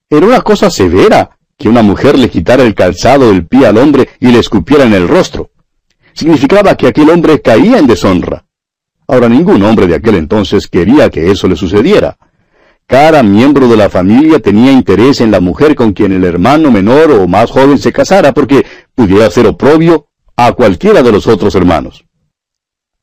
Era 0.09 0.25
una 0.25 0.41
cosa 0.41 0.69
severa 0.69 1.34
que 1.57 1.69
una 1.69 1.81
mujer 1.81 2.17
le 2.19 2.29
quitara 2.29 2.63
el 2.63 2.75
calzado 2.75 3.31
del 3.31 3.47
pie 3.47 3.67
al 3.67 3.77
hombre 3.77 4.09
y 4.19 4.27
le 4.27 4.39
escupiera 4.39 4.83
en 4.83 4.93
el 4.93 5.07
rostro. 5.07 5.51
Significaba 6.13 6.75
que 6.75 6.87
aquel 6.87 7.09
hombre 7.09 7.41
caía 7.41 7.79
en 7.79 7.87
deshonra. 7.87 8.45
Ahora 9.07 9.29
ningún 9.29 9.63
hombre 9.63 9.87
de 9.87 9.95
aquel 9.95 10.15
entonces 10.15 10.67
quería 10.67 11.09
que 11.09 11.31
eso 11.31 11.47
le 11.47 11.55
sucediera. 11.55 12.17
Cada 12.87 13.23
miembro 13.23 13.67
de 13.67 13.77
la 13.77 13.89
familia 13.89 14.39
tenía 14.39 14.71
interés 14.71 15.21
en 15.21 15.31
la 15.31 15.39
mujer 15.39 15.75
con 15.75 15.93
quien 15.93 16.11
el 16.11 16.23
hermano 16.23 16.71
menor 16.71 17.11
o 17.11 17.27
más 17.27 17.49
joven 17.49 17.77
se 17.77 17.91
casara 17.91 18.33
porque 18.33 18.65
pudiera 18.93 19.29
ser 19.29 19.47
oprobio 19.47 20.07
a 20.35 20.51
cualquiera 20.51 21.01
de 21.01 21.11
los 21.11 21.27
otros 21.27 21.55
hermanos. 21.55 22.05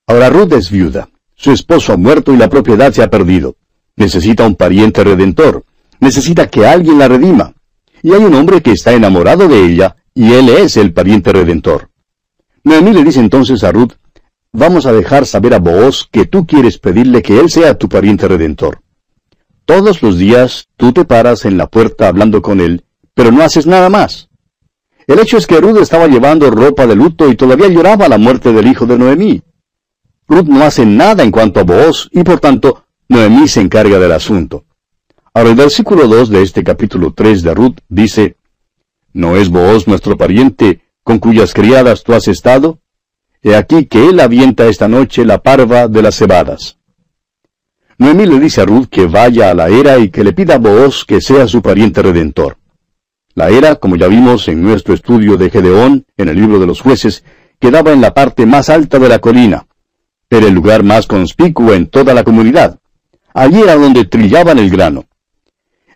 Ahora 0.07 0.31
Ruth 0.31 0.53
es 0.53 0.71
viuda. 0.71 1.09
Su 1.35 1.53
esposo 1.53 1.93
ha 1.93 1.97
muerto 1.97 2.33
y 2.33 2.37
la 2.37 2.49
propiedad 2.49 2.93
se 2.93 3.03
ha 3.03 3.11
perdido. 3.11 3.57
Necesita 3.97 4.47
un 4.47 4.55
pariente 4.55 5.03
redentor. 5.03 5.65
Necesita 6.01 6.49
que 6.49 6.67
alguien 6.67 6.99
la 6.99 7.09
redima 7.09 7.55
y 8.03 8.13
hay 8.13 8.25
un 8.25 8.35
hombre 8.35 8.61
que 8.61 8.73
está 8.73 8.93
enamorado 8.93 9.49
de 9.49 9.65
ella, 9.65 9.97
y 10.15 10.33
él 10.33 10.49
es 10.49 10.77
el 10.77 10.93
pariente 10.93 11.33
redentor. 11.33 11.91
Noemí 12.65 12.93
le 12.93 13.05
dice 13.05 13.21
entonces 13.21 13.65
a 13.65 13.73
Ruth, 13.73 13.93
vamos 14.53 14.87
a 14.87 14.93
dejar 14.93 15.27
saber 15.27 15.55
a 15.55 15.59
Booz 15.59 16.09
que 16.11 16.27
tú 16.27 16.47
quieres 16.47 16.79
pedirle 16.79 17.23
que 17.23 17.39
él 17.39 17.51
sea 17.51 17.79
tu 17.79 17.89
pariente 17.89 18.29
redentor. 18.29 18.83
Todos 19.65 20.03
los 20.03 20.19
días 20.19 20.69
tú 20.77 20.93
te 20.93 21.05
paras 21.05 21.45
en 21.45 21.57
la 21.57 21.69
puerta 21.69 22.09
hablando 22.09 22.43
con 22.43 22.61
él, 22.61 22.85
pero 23.15 23.31
no 23.31 23.43
haces 23.43 23.67
nada 23.67 23.89
más. 23.89 24.29
El 25.07 25.19
hecho 25.19 25.37
es 25.37 25.47
que 25.47 25.61
Ruth 25.61 25.79
estaba 25.79 26.07
llevando 26.07 26.51
ropa 26.51 26.87
de 26.87 26.95
luto 26.95 27.29
y 27.29 27.37
todavía 27.37 27.69
lloraba 27.69 28.09
la 28.09 28.19
muerte 28.19 28.53
del 28.53 28.67
hijo 28.67 28.87
de 28.87 28.99
Noemí. 28.99 29.43
Ruth 30.29 30.47
no 30.47 30.63
hace 30.63 30.87
nada 30.87 31.23
en 31.23 31.31
cuanto 31.31 31.61
a 31.61 31.65
Booz 31.65 32.09
y 32.13 32.23
por 32.23 32.41
tanto 32.41 32.85
Noemí 33.09 33.49
se 33.49 33.61
encarga 33.61 33.99
del 33.99 34.13
asunto. 34.13 34.65
Ahora 35.35 35.49
el 35.49 35.57
versículo 35.57 36.09
2 36.09 36.29
de 36.29 36.43
este 36.43 36.63
capítulo 36.63 37.15
3 37.15 37.43
de 37.43 37.55
Ruth 37.55 37.79
dice, 37.89 38.37
¿No 39.15 39.37
es 39.37 39.49
vos 39.49 39.89
nuestro 39.89 40.19
pariente 40.19 40.83
con 41.03 41.19
cuyas 41.19 41.55
criadas 41.55 42.03
tú 42.03 42.13
has 42.13 42.29
estado? 42.29 42.81
He 43.43 43.57
aquí 43.57 43.87
que 43.87 44.11
él 44.11 44.21
avienta 44.21 44.67
esta 44.67 44.89
noche 44.89 45.25
la 45.25 45.39
parva 45.39 45.89
de 45.89 46.03
las 46.03 46.17
cebadas. 46.17 46.77
Noemí 47.97 48.27
le 48.27 48.41
dice 48.41 48.61
a 48.61 48.67
Ruth 48.67 48.89
que 48.91 49.07
vaya 49.07 49.51
a 49.51 49.55
la 49.55 49.69
era 49.69 49.99
y 49.99 50.11
que 50.11 50.23
le 50.23 50.35
pida 50.35 50.57
a 50.57 50.59
Booz 50.59 51.07
que 51.07 51.23
sea 51.23 51.49
su 51.49 51.63
pariente 51.63 52.03
redentor. 52.03 52.59
La 53.35 53.49
era, 53.49 53.77
como 53.77 53.97
ya 53.97 54.09
vimos 54.09 54.49
en 54.49 54.63
nuestro 54.63 54.93
estudio 54.93 55.39
de 55.39 55.49
Gedeón, 55.49 56.05
en 56.19 56.29
el 56.29 56.37
libro 56.37 56.59
de 56.59 56.67
los 56.67 56.83
jueces, 56.83 57.25
quedaba 57.59 57.93
en 57.93 58.03
la 58.03 58.13
parte 58.13 58.45
más 58.45 58.69
alta 58.69 58.99
de 58.99 59.09
la 59.09 59.19
colina. 59.19 59.67
Era 60.29 60.47
el 60.47 60.53
lugar 60.53 60.83
más 60.83 61.07
conspicuo 61.07 61.73
en 61.73 61.87
toda 61.87 62.13
la 62.13 62.23
comunidad. 62.23 62.79
Allí 63.33 63.63
era 63.63 63.77
donde 63.77 64.05
trillaban 64.05 64.59
el 64.59 64.69
grano. 64.69 65.07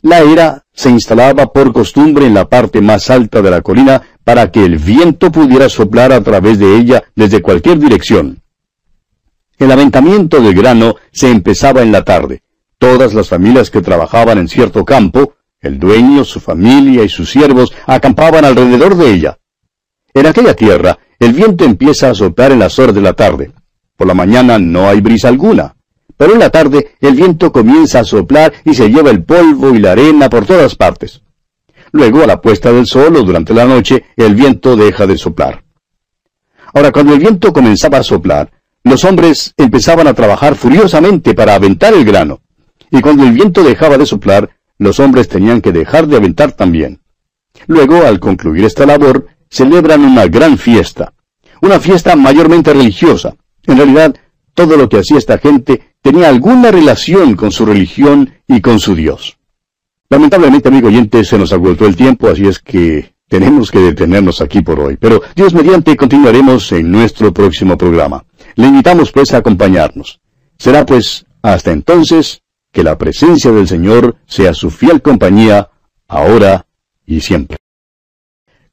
La 0.06 0.20
era 0.20 0.62
se 0.72 0.88
instalaba 0.88 1.52
por 1.52 1.72
costumbre 1.72 2.26
en 2.26 2.34
la 2.34 2.48
parte 2.48 2.80
más 2.80 3.10
alta 3.10 3.42
de 3.42 3.50
la 3.50 3.60
colina 3.60 4.00
para 4.22 4.52
que 4.52 4.64
el 4.64 4.78
viento 4.78 5.32
pudiera 5.32 5.68
soplar 5.68 6.12
a 6.12 6.20
través 6.20 6.60
de 6.60 6.76
ella 6.76 7.02
desde 7.16 7.42
cualquier 7.42 7.80
dirección. 7.80 8.40
El 9.58 9.72
aventamiento 9.72 10.40
del 10.40 10.54
grano 10.54 10.94
se 11.10 11.28
empezaba 11.28 11.82
en 11.82 11.90
la 11.90 12.04
tarde. 12.04 12.44
Todas 12.78 13.14
las 13.14 13.28
familias 13.28 13.68
que 13.68 13.82
trabajaban 13.82 14.38
en 14.38 14.46
cierto 14.46 14.84
campo, 14.84 15.34
el 15.60 15.80
dueño, 15.80 16.22
su 16.22 16.38
familia 16.38 17.02
y 17.02 17.08
sus 17.08 17.28
siervos 17.28 17.72
acampaban 17.84 18.44
alrededor 18.44 18.96
de 18.96 19.12
ella. 19.12 19.38
En 20.14 20.26
aquella 20.26 20.54
tierra, 20.54 21.00
el 21.18 21.32
viento 21.32 21.64
empieza 21.64 22.10
a 22.10 22.14
soplar 22.14 22.52
en 22.52 22.60
las 22.60 22.78
horas 22.78 22.94
de 22.94 23.02
la 23.02 23.14
tarde. 23.14 23.50
Por 23.96 24.06
la 24.06 24.14
mañana 24.14 24.56
no 24.60 24.88
hay 24.88 25.00
brisa 25.00 25.26
alguna. 25.26 25.75
Pero 26.16 26.32
en 26.32 26.38
la 26.38 26.50
tarde 26.50 26.92
el 27.00 27.14
viento 27.14 27.52
comienza 27.52 28.00
a 28.00 28.04
soplar 28.04 28.52
y 28.64 28.74
se 28.74 28.88
lleva 28.88 29.10
el 29.10 29.22
polvo 29.24 29.74
y 29.74 29.78
la 29.78 29.92
arena 29.92 30.30
por 30.30 30.46
todas 30.46 30.74
partes. 30.74 31.22
Luego, 31.92 32.22
a 32.22 32.26
la 32.26 32.40
puesta 32.40 32.72
del 32.72 32.86
sol 32.86 33.16
o 33.16 33.22
durante 33.22 33.54
la 33.54 33.64
noche, 33.64 34.04
el 34.16 34.34
viento 34.34 34.76
deja 34.76 35.06
de 35.06 35.16
soplar. 35.16 35.62
Ahora, 36.74 36.92
cuando 36.92 37.14
el 37.14 37.20
viento 37.20 37.52
comenzaba 37.52 37.98
a 37.98 38.02
soplar, 38.02 38.50
los 38.84 39.04
hombres 39.04 39.54
empezaban 39.56 40.06
a 40.06 40.14
trabajar 40.14 40.56
furiosamente 40.56 41.34
para 41.34 41.54
aventar 41.54 41.94
el 41.94 42.04
grano. 42.04 42.40
Y 42.90 43.00
cuando 43.00 43.24
el 43.24 43.32
viento 43.32 43.62
dejaba 43.62 43.98
de 43.98 44.06
soplar, 44.06 44.50
los 44.78 45.00
hombres 45.00 45.28
tenían 45.28 45.60
que 45.60 45.72
dejar 45.72 46.06
de 46.06 46.16
aventar 46.16 46.52
también. 46.52 47.00
Luego, 47.66 48.04
al 48.04 48.20
concluir 48.20 48.64
esta 48.64 48.86
labor, 48.86 49.26
celebran 49.48 50.04
una 50.04 50.26
gran 50.26 50.58
fiesta. 50.58 51.14
Una 51.62 51.80
fiesta 51.80 52.14
mayormente 52.14 52.72
religiosa. 52.72 53.34
En 53.66 53.78
realidad, 53.78 54.14
todo 54.54 54.76
lo 54.76 54.88
que 54.88 54.98
hacía 54.98 55.18
esta 55.18 55.38
gente 55.38 55.95
tenía 56.06 56.28
alguna 56.28 56.70
relación 56.70 57.34
con 57.34 57.50
su 57.50 57.66
religión 57.66 58.32
y 58.46 58.60
con 58.60 58.78
su 58.78 58.94
Dios. 58.94 59.38
Lamentablemente, 60.08 60.68
amigo 60.68 60.86
oyente, 60.86 61.24
se 61.24 61.36
nos 61.36 61.52
agotó 61.52 61.84
el 61.84 61.96
tiempo, 61.96 62.28
así 62.28 62.46
es 62.46 62.60
que 62.60 63.14
tenemos 63.26 63.72
que 63.72 63.80
detenernos 63.80 64.40
aquí 64.40 64.60
por 64.60 64.78
hoy. 64.78 64.96
Pero 64.98 65.20
Dios 65.34 65.52
mediante 65.52 65.96
continuaremos 65.96 66.70
en 66.70 66.92
nuestro 66.92 67.34
próximo 67.34 67.76
programa. 67.76 68.24
Le 68.54 68.68
invitamos 68.68 69.10
pues 69.10 69.34
a 69.34 69.38
acompañarnos. 69.38 70.20
Será 70.56 70.86
pues 70.86 71.26
hasta 71.42 71.72
entonces 71.72 72.40
que 72.70 72.84
la 72.84 72.96
presencia 72.96 73.50
del 73.50 73.66
Señor 73.66 74.14
sea 74.28 74.54
su 74.54 74.70
fiel 74.70 75.02
compañía, 75.02 75.70
ahora 76.06 76.66
y 77.04 77.20
siempre. 77.20 77.56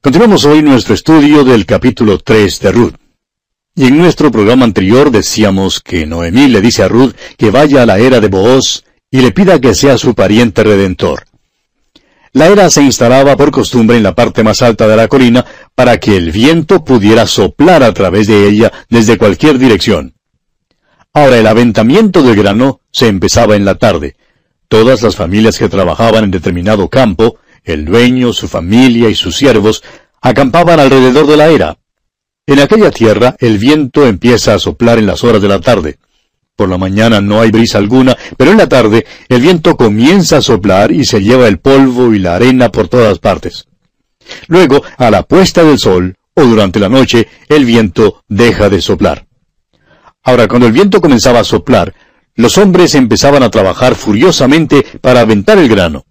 Continuamos 0.00 0.44
hoy 0.44 0.62
nuestro 0.62 0.94
estudio 0.94 1.42
del 1.42 1.66
capítulo 1.66 2.16
3 2.18 2.60
de 2.60 2.70
Ruth. 2.70 2.94
Y 3.76 3.86
en 3.86 3.98
nuestro 3.98 4.30
programa 4.30 4.64
anterior 4.64 5.10
decíamos 5.10 5.80
que 5.80 6.06
Noemí 6.06 6.46
le 6.46 6.60
dice 6.60 6.84
a 6.84 6.88
Ruth 6.88 7.14
que 7.36 7.50
vaya 7.50 7.82
a 7.82 7.86
la 7.86 7.98
era 7.98 8.20
de 8.20 8.28
Booz 8.28 8.84
y 9.10 9.20
le 9.20 9.32
pida 9.32 9.60
que 9.60 9.74
sea 9.74 9.98
su 9.98 10.14
pariente 10.14 10.62
redentor. 10.62 11.24
La 12.32 12.46
era 12.46 12.70
se 12.70 12.82
instalaba 12.82 13.36
por 13.36 13.50
costumbre 13.50 13.96
en 13.96 14.04
la 14.04 14.14
parte 14.14 14.44
más 14.44 14.62
alta 14.62 14.86
de 14.86 14.96
la 14.96 15.08
colina 15.08 15.44
para 15.74 15.98
que 15.98 16.16
el 16.16 16.30
viento 16.30 16.84
pudiera 16.84 17.26
soplar 17.26 17.82
a 17.82 17.92
través 17.92 18.28
de 18.28 18.48
ella 18.48 18.72
desde 18.90 19.18
cualquier 19.18 19.58
dirección. 19.58 20.14
Ahora 21.12 21.38
el 21.38 21.46
aventamiento 21.46 22.22
del 22.22 22.36
grano 22.36 22.80
se 22.92 23.08
empezaba 23.08 23.56
en 23.56 23.64
la 23.64 23.74
tarde. 23.74 24.16
Todas 24.68 25.02
las 25.02 25.16
familias 25.16 25.58
que 25.58 25.68
trabajaban 25.68 26.24
en 26.24 26.30
determinado 26.30 26.88
campo, 26.88 27.38
el 27.64 27.84
dueño, 27.84 28.32
su 28.32 28.46
familia 28.46 29.08
y 29.08 29.16
sus 29.16 29.36
siervos, 29.36 29.82
acampaban 30.20 30.78
alrededor 30.78 31.26
de 31.26 31.36
la 31.36 31.48
era. 31.48 31.78
En 32.46 32.60
aquella 32.60 32.90
tierra 32.90 33.36
el 33.38 33.56
viento 33.56 34.06
empieza 34.06 34.54
a 34.54 34.58
soplar 34.58 34.98
en 34.98 35.06
las 35.06 35.24
horas 35.24 35.40
de 35.40 35.48
la 35.48 35.60
tarde. 35.60 35.96
Por 36.56 36.68
la 36.68 36.76
mañana 36.76 37.22
no 37.22 37.40
hay 37.40 37.50
brisa 37.50 37.78
alguna, 37.78 38.16
pero 38.36 38.50
en 38.50 38.58
la 38.58 38.68
tarde 38.68 39.06
el 39.28 39.40
viento 39.40 39.76
comienza 39.76 40.36
a 40.36 40.42
soplar 40.42 40.92
y 40.92 41.06
se 41.06 41.22
lleva 41.22 41.48
el 41.48 41.58
polvo 41.58 42.12
y 42.14 42.18
la 42.18 42.36
arena 42.36 42.70
por 42.70 42.88
todas 42.88 43.18
partes. 43.18 43.66
Luego, 44.46 44.82
a 44.98 45.10
la 45.10 45.22
puesta 45.22 45.64
del 45.64 45.78
sol, 45.78 46.16
o 46.34 46.44
durante 46.44 46.78
la 46.78 46.90
noche, 46.90 47.28
el 47.48 47.64
viento 47.64 48.22
deja 48.28 48.68
de 48.68 48.82
soplar. 48.82 49.26
Ahora, 50.22 50.46
cuando 50.46 50.66
el 50.66 50.72
viento 50.72 51.00
comenzaba 51.00 51.40
a 51.40 51.44
soplar, 51.44 51.94
los 52.34 52.58
hombres 52.58 52.94
empezaban 52.94 53.42
a 53.42 53.50
trabajar 53.50 53.94
furiosamente 53.94 54.84
para 55.00 55.20
aventar 55.20 55.58
el 55.58 55.68
grano. 55.68 56.04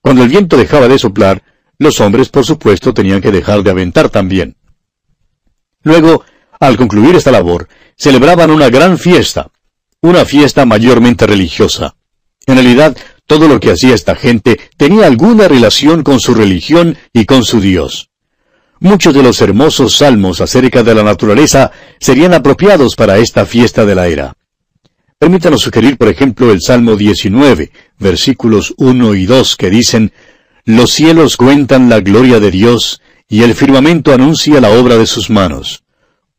Cuando 0.00 0.22
el 0.22 0.28
viento 0.30 0.56
dejaba 0.56 0.88
de 0.88 0.98
soplar, 0.98 1.42
los 1.78 2.00
hombres, 2.00 2.30
por 2.30 2.46
supuesto, 2.46 2.94
tenían 2.94 3.20
que 3.20 3.30
dejar 3.30 3.62
de 3.62 3.70
aventar 3.70 4.08
también. 4.08 4.56
Luego, 5.86 6.24
al 6.58 6.76
concluir 6.76 7.14
esta 7.14 7.30
labor, 7.30 7.68
celebraban 7.96 8.50
una 8.50 8.68
gran 8.70 8.98
fiesta, 8.98 9.52
una 10.00 10.24
fiesta 10.24 10.66
mayormente 10.66 11.28
religiosa. 11.28 11.94
En 12.44 12.56
realidad, 12.56 12.96
todo 13.24 13.46
lo 13.46 13.60
que 13.60 13.70
hacía 13.70 13.94
esta 13.94 14.16
gente 14.16 14.58
tenía 14.76 15.06
alguna 15.06 15.46
relación 15.46 16.02
con 16.02 16.18
su 16.18 16.34
religión 16.34 16.98
y 17.12 17.24
con 17.24 17.44
su 17.44 17.60
Dios. 17.60 18.10
Muchos 18.80 19.14
de 19.14 19.22
los 19.22 19.40
hermosos 19.40 19.98
salmos 19.98 20.40
acerca 20.40 20.82
de 20.82 20.92
la 20.92 21.04
naturaleza 21.04 21.70
serían 22.00 22.34
apropiados 22.34 22.96
para 22.96 23.18
esta 23.18 23.46
fiesta 23.46 23.86
de 23.86 23.94
la 23.94 24.08
era. 24.08 24.34
Permítanos 25.20 25.60
sugerir, 25.60 25.98
por 25.98 26.08
ejemplo, 26.08 26.50
el 26.50 26.62
Salmo 26.62 26.96
19, 26.96 27.70
versículos 28.00 28.74
1 28.76 29.14
y 29.14 29.26
2, 29.26 29.56
que 29.56 29.70
dicen, 29.70 30.12
Los 30.64 30.90
cielos 30.90 31.36
cuentan 31.36 31.88
la 31.88 32.00
gloria 32.00 32.40
de 32.40 32.50
Dios, 32.50 33.00
y 33.28 33.42
el 33.42 33.54
firmamento 33.54 34.12
anuncia 34.12 34.60
la 34.60 34.70
obra 34.70 34.96
de 34.96 35.06
sus 35.06 35.30
manos. 35.30 35.82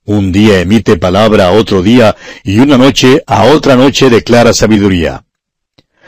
Un 0.05 0.31
día 0.31 0.61
emite 0.61 0.97
palabra 0.97 1.47
a 1.47 1.51
otro 1.51 1.83
día, 1.83 2.15
y 2.43 2.59
una 2.59 2.77
noche 2.77 3.23
a 3.27 3.45
otra 3.45 3.75
noche 3.75 4.09
declara 4.09 4.53
sabiduría. 4.53 5.25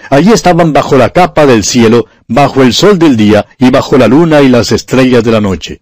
Allí 0.10 0.32
estaban 0.32 0.72
bajo 0.72 0.98
la 0.98 1.10
capa 1.10 1.46
del 1.46 1.64
cielo, 1.66 2.08
bajo 2.28 2.64
el 2.64 2.74
sol 2.74 2.98
del 2.98 3.18
día, 3.18 3.46
y 3.58 3.70
bajo 3.70 3.98
la 3.98 4.08
luna 4.08 4.42
y 4.42 4.48
las 4.48 4.72
estrellas 4.72 5.24
de 5.24 5.32
la 5.32 5.42
noche. 5.42 5.82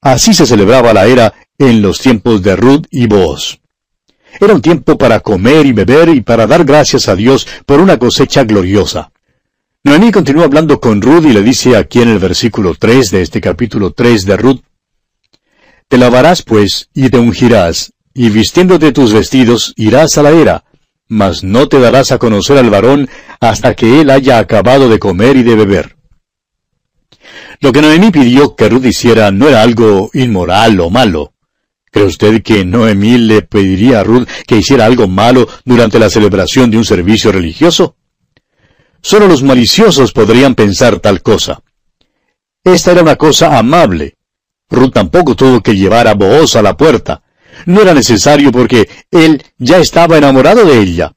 Así 0.00 0.34
se 0.34 0.46
celebraba 0.46 0.92
la 0.92 1.06
era 1.06 1.32
en 1.58 1.80
los 1.80 2.00
tiempos 2.00 2.42
de 2.42 2.56
Ruth 2.56 2.86
y 2.90 3.06
Boaz. 3.06 3.60
Era 4.40 4.54
un 4.54 4.60
tiempo 4.60 4.98
para 4.98 5.20
comer 5.20 5.64
y 5.64 5.72
beber 5.72 6.08
y 6.08 6.20
para 6.20 6.46
dar 6.46 6.64
gracias 6.64 7.08
a 7.08 7.16
Dios 7.16 7.46
por 7.64 7.80
una 7.80 7.98
cosecha 7.98 8.44
gloriosa. 8.44 9.12
Noemí 9.84 10.10
continúa 10.10 10.44
hablando 10.44 10.80
con 10.80 11.00
Ruth 11.00 11.24
y 11.26 11.32
le 11.32 11.42
dice 11.42 11.76
aquí 11.76 12.02
en 12.02 12.08
el 12.08 12.18
versículo 12.18 12.74
3 12.74 13.10
de 13.10 13.22
este 13.22 13.40
capítulo 13.40 13.92
3 13.92 14.26
de 14.26 14.36
Ruth, 14.36 14.60
te 15.88 15.98
lavarás 15.98 16.42
pues, 16.42 16.88
y 16.92 17.08
te 17.10 17.18
ungirás, 17.18 17.92
y 18.12 18.30
vistiéndote 18.30 18.92
tus 18.92 19.12
vestidos, 19.12 19.72
irás 19.76 20.18
a 20.18 20.22
la 20.22 20.30
era, 20.30 20.64
mas 21.08 21.44
no 21.44 21.68
te 21.68 21.78
darás 21.78 22.10
a 22.10 22.18
conocer 22.18 22.58
al 22.58 22.70
varón 22.70 23.08
hasta 23.40 23.74
que 23.74 24.00
él 24.00 24.10
haya 24.10 24.38
acabado 24.38 24.88
de 24.88 24.98
comer 24.98 25.36
y 25.36 25.44
de 25.44 25.54
beber. 25.54 25.96
Lo 27.60 27.72
que 27.72 27.80
Noemí 27.80 28.10
pidió 28.10 28.56
que 28.56 28.68
Ruth 28.68 28.84
hiciera 28.84 29.30
no 29.30 29.48
era 29.48 29.62
algo 29.62 30.10
inmoral 30.12 30.80
o 30.80 30.90
malo. 30.90 31.32
¿Cree 31.90 32.04
usted 32.04 32.42
que 32.42 32.64
Noemí 32.64 33.16
le 33.18 33.42
pediría 33.42 34.00
a 34.00 34.04
Ruth 34.04 34.28
que 34.46 34.56
hiciera 34.56 34.84
algo 34.84 35.08
malo 35.08 35.48
durante 35.64 35.98
la 35.98 36.10
celebración 36.10 36.70
de 36.70 36.78
un 36.78 36.84
servicio 36.84 37.32
religioso? 37.32 37.96
Solo 39.06 39.28
los 39.28 39.44
maliciosos 39.44 40.10
podrían 40.10 40.56
pensar 40.56 40.98
tal 40.98 41.22
cosa. 41.22 41.62
Esta 42.64 42.90
era 42.90 43.02
una 43.02 43.14
cosa 43.14 43.56
amable, 43.56 44.16
Ruth 44.68 44.94
tampoco 44.94 45.36
tuvo 45.36 45.60
que 45.60 45.76
llevar 45.76 46.08
a 46.08 46.14
Booz 46.14 46.56
a 46.56 46.62
la 46.62 46.76
puerta. 46.76 47.22
No 47.66 47.82
era 47.82 47.94
necesario 47.94 48.50
porque 48.50 48.88
él 49.12 49.44
ya 49.58 49.78
estaba 49.78 50.18
enamorado 50.18 50.64
de 50.64 50.80
ella. 50.80 51.12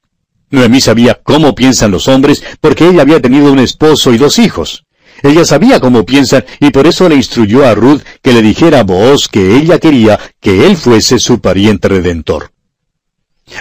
Noemí 0.51 0.79
sabía 0.81 1.19
cómo 1.23 1.55
piensan 1.55 1.89
los 1.89 2.07
hombres 2.07 2.43
porque 2.61 2.87
ella 2.87 3.01
había 3.01 3.23
tenido 3.23 3.51
un 3.51 3.57
esposo 3.57 4.13
y 4.13 4.19
dos 4.19 4.37
hijos. 4.37 4.85
Ella 5.23 5.43
sabía 5.43 5.79
cómo 5.79 6.05
piensan 6.05 6.45
y 6.59 6.69
por 6.69 6.85
eso 6.85 7.09
le 7.09 7.15
instruyó 7.15 7.65
a 7.65 7.73
Ruth 7.73 8.03
que 8.21 8.33
le 8.33 8.43
dijera 8.43 8.81
a 8.81 8.83
Booz 8.83 9.27
que 9.27 9.57
ella 9.57 9.79
quería 9.79 10.19
que 10.39 10.67
él 10.67 10.77
fuese 10.77 11.17
su 11.17 11.41
pariente 11.41 11.87
redentor. 11.87 12.51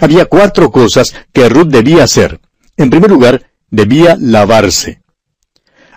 Había 0.03 0.27
cuatro 0.27 0.71
cosas 0.71 1.15
que 1.33 1.49
Ruth 1.49 1.69
debía 1.69 2.05
hacer. 2.05 2.39
En 2.77 2.91
primer 2.91 3.11
lugar, 3.11 3.48
debía 3.71 4.17
lavarse. 4.19 5.03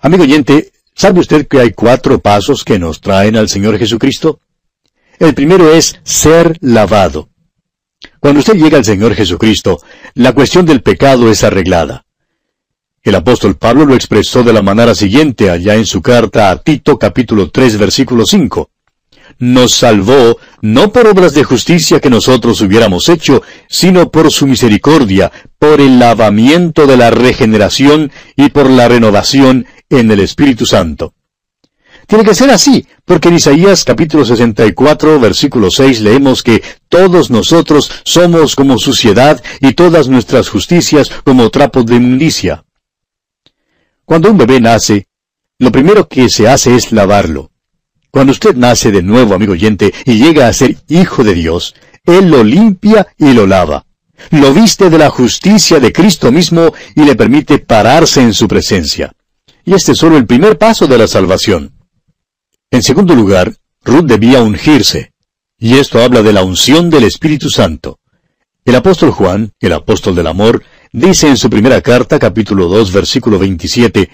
Amigo 0.01 0.24
oyente, 0.24 0.72
¿Sabe 1.01 1.20
usted 1.22 1.48
que 1.48 1.60
hay 1.60 1.72
cuatro 1.72 2.20
pasos 2.20 2.63
que 2.63 2.78
nos 2.78 3.01
traen 3.01 3.36
al 3.36 3.50
Señor 3.50 3.78
Jesucristo? 3.78 4.40
El 5.18 5.34
primero 5.34 5.74
es 5.74 6.00
ser 6.04 6.58
lavado. 6.62 7.30
Cuando 8.20 8.40
usted 8.40 8.56
llega 8.56 8.78
al 8.78 8.86
Señor 8.86 9.16
Jesucristo, 9.16 9.82
la 10.13 10.34
cuestión 10.34 10.66
del 10.66 10.84
pecado 10.84 11.32
es 11.32 11.44
arreglada. 11.44 12.06
El 13.04 13.16
apóstol 13.16 13.58
Pablo 13.58 13.86
lo 13.86 13.96
expresó 13.96 14.44
de 14.44 14.54
la 14.54 14.62
manera 14.62 14.94
siguiente 14.94 15.50
allá 15.50 15.75
en 15.75 15.86
su 15.86 16.01
carta 16.01 16.51
a 16.51 16.58
Tito 16.58 17.00
capítulo 17.00 17.50
3 17.50 17.80
versículo 17.80 18.25
5. 18.25 18.70
Nos 19.39 19.73
salvó 19.73 20.38
no 20.61 20.91
por 20.91 21.07
obras 21.07 21.33
de 21.33 21.43
justicia 21.43 22.00
que 22.00 22.09
nosotros 22.09 22.61
hubiéramos 22.61 23.09
hecho, 23.09 23.41
sino 23.67 24.11
por 24.11 24.31
su 24.31 24.47
misericordia, 24.47 25.31
por 25.59 25.81
el 25.81 26.00
lavamiento 26.00 26.88
de 26.88 26.97
la 26.97 27.11
regeneración 27.11 28.11
y 28.35 28.50
por 28.50 28.69
la 28.69 28.88
renovación 28.88 29.65
en 29.89 30.11
el 30.11 30.19
Espíritu 30.19 30.65
Santo. 30.65 31.13
Tiene 32.07 32.25
que 32.25 32.35
ser 32.35 32.50
así, 32.50 32.85
porque 33.05 33.29
en 33.29 33.35
Isaías 33.35 33.83
capítulo 33.85 34.25
64, 34.25 35.19
versículo 35.19 35.71
6 35.71 36.01
leemos 36.01 36.43
que 36.43 36.61
todos 36.89 37.29
nosotros 37.29 37.89
somos 38.03 38.55
como 38.55 38.77
suciedad 38.77 39.41
y 39.61 39.73
todas 39.73 40.09
nuestras 40.09 40.50
justicias 40.50 41.09
como 41.23 41.50
trapos 41.50 41.85
de 41.85 41.95
inmundicia. 41.95 42.65
Cuando 44.03 44.29
un 44.29 44.38
bebé 44.38 44.59
nace, 44.59 45.07
lo 45.57 45.71
primero 45.71 46.07
que 46.07 46.27
se 46.29 46.50
hace 46.50 46.75
es 46.75 46.91
lavarlo. 46.91 47.50
Cuando 48.12 48.34
usted 48.34 48.56
nace 48.56 48.91
de 48.91 49.01
nuevo, 49.01 49.34
amigo 49.34 49.53
oyente, 49.53 49.94
y 50.06 50.15
llega 50.15 50.48
a 50.48 50.53
ser 50.53 50.75
hijo 50.89 51.24
de 51.24 51.34
Dios, 51.34 51.75
Él 52.06 52.30
lo 52.30 52.44
limpia 52.44 53.08
y 53.18 53.34
lo 53.34 53.48
lava. 53.48 53.86
Lo 54.32 54.53
viste 54.53 54.89
de 54.89 54.98
la 54.98 55.10
justicia 55.10 55.80
de 55.80 55.94
Cristo 55.94 56.32
mismo 56.32 56.74
y 56.96 57.03
le 57.03 57.15
permite 57.15 57.60
pararse 57.60 58.22
en 58.22 58.34
su 58.34 58.48
presencia. 58.48 59.13
Y 59.63 59.74
este 59.74 59.94
es 59.94 59.98
solo 59.98 60.18
el 60.18 60.25
primer 60.25 60.58
paso 60.58 60.88
de 60.88 60.98
la 60.98 61.08
salvación. 61.08 61.74
En 62.70 62.84
segundo 62.84 63.15
lugar, 63.15 63.56
Ruth 63.84 64.06
debía 64.06 64.44
ungirse, 64.44 65.13
y 65.58 65.77
esto 65.77 66.01
habla 66.01 66.22
de 66.22 66.34
la 66.34 66.44
unción 66.44 66.89
del 66.89 67.06
Espíritu 67.06 67.50
Santo. 67.50 68.00
El 68.63 68.75
apóstol 68.75 69.12
Juan, 69.12 69.53
el 69.60 69.74
apóstol 69.74 70.15
del 70.15 70.27
amor, 70.27 70.63
dice 70.91 71.27
en 71.27 71.38
su 71.38 71.50
primera 71.50 71.82
carta, 71.82 72.20
capítulo 72.20 72.68
2, 72.68 72.91
versículo 72.91 73.39
27, 73.39 74.10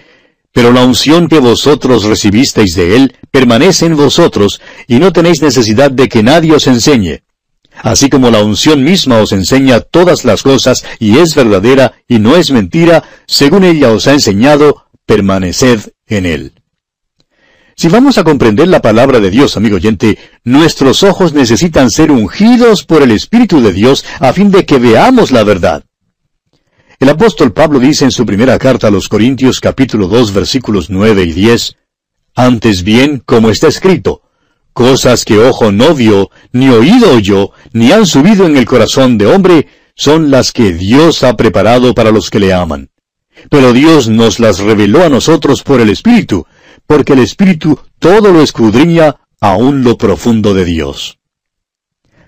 Pero 0.57 0.71
la 0.71 0.83
unción 0.83 1.27
que 1.27 1.37
vosotros 1.37 2.03
recibisteis 2.03 2.73
de 2.73 2.95
él 2.95 3.15
permanece 3.29 3.85
en 3.85 3.95
vosotros, 3.95 4.59
y 4.87 4.97
no 4.97 5.13
tenéis 5.13 5.39
necesidad 5.39 5.91
de 5.91 6.09
que 6.09 6.23
nadie 6.23 6.55
os 6.55 6.65
enseñe. 6.65 7.21
Así 7.83 8.09
como 8.09 8.31
la 8.31 8.43
unción 8.43 8.83
misma 8.83 9.17
os 9.17 9.33
enseña 9.33 9.81
todas 9.81 10.25
las 10.25 10.41
cosas, 10.41 10.83
y 10.97 11.19
es 11.19 11.35
verdadera 11.35 12.01
y 12.07 12.17
no 12.17 12.35
es 12.35 12.49
mentira, 12.49 13.03
según 13.27 13.65
ella 13.65 13.91
os 13.91 14.07
ha 14.07 14.13
enseñado, 14.13 14.87
permaneced 15.05 15.91
en 16.07 16.25
él. 16.25 16.53
Si 17.75 17.87
vamos 17.87 18.17
a 18.17 18.23
comprender 18.23 18.67
la 18.67 18.81
palabra 18.81 19.19
de 19.19 19.29
Dios, 19.29 19.57
amigo 19.57 19.75
oyente, 19.75 20.17
nuestros 20.43 21.03
ojos 21.03 21.33
necesitan 21.33 21.91
ser 21.91 22.11
ungidos 22.11 22.83
por 22.83 23.03
el 23.03 23.11
Espíritu 23.11 23.61
de 23.61 23.73
Dios 23.73 24.03
a 24.19 24.33
fin 24.33 24.49
de 24.49 24.65
que 24.65 24.79
veamos 24.79 25.29
la 25.29 25.43
verdad. 25.43 25.83
El 26.99 27.09
apóstol 27.09 27.53
Pablo 27.53 27.79
dice 27.79 28.05
en 28.05 28.11
su 28.11 28.25
primera 28.25 28.57
carta 28.57 28.87
a 28.87 28.91
los 28.91 29.07
Corintios 29.07 29.59
capítulo 29.59 30.07
2 30.07 30.33
versículos 30.33 30.89
9 30.89 31.25
y 31.25 31.31
10, 31.31 31.77
Antes 32.33 32.81
bien, 32.81 33.21
como 33.23 33.51
está 33.51 33.67
escrito, 33.67 34.23
cosas 34.73 35.23
que 35.23 35.37
ojo 35.37 35.71
no 35.71 35.93
vio, 35.93 36.31
ni 36.53 36.69
oído 36.69 37.11
oyó, 37.11 37.51
ni 37.71 37.91
han 37.91 38.07
subido 38.07 38.47
en 38.47 38.57
el 38.57 38.65
corazón 38.65 39.19
de 39.19 39.27
hombre, 39.27 39.67
son 39.95 40.31
las 40.31 40.51
que 40.51 40.73
Dios 40.73 41.21
ha 41.21 41.37
preparado 41.37 41.93
para 41.93 42.09
los 42.09 42.31
que 42.31 42.39
le 42.39 42.51
aman. 42.51 42.89
Pero 43.51 43.73
Dios 43.73 44.09
nos 44.09 44.39
las 44.39 44.57
reveló 44.57 45.03
a 45.03 45.09
nosotros 45.09 45.61
por 45.61 45.79
el 45.79 45.91
Espíritu, 45.91 46.47
porque 46.87 47.13
el 47.13 47.19
Espíritu 47.19 47.79
todo 47.99 48.33
lo 48.33 48.41
escudriña 48.41 49.17
aún 49.39 49.83
lo 49.83 49.99
profundo 49.99 50.55
de 50.55 50.65
Dios. 50.65 51.19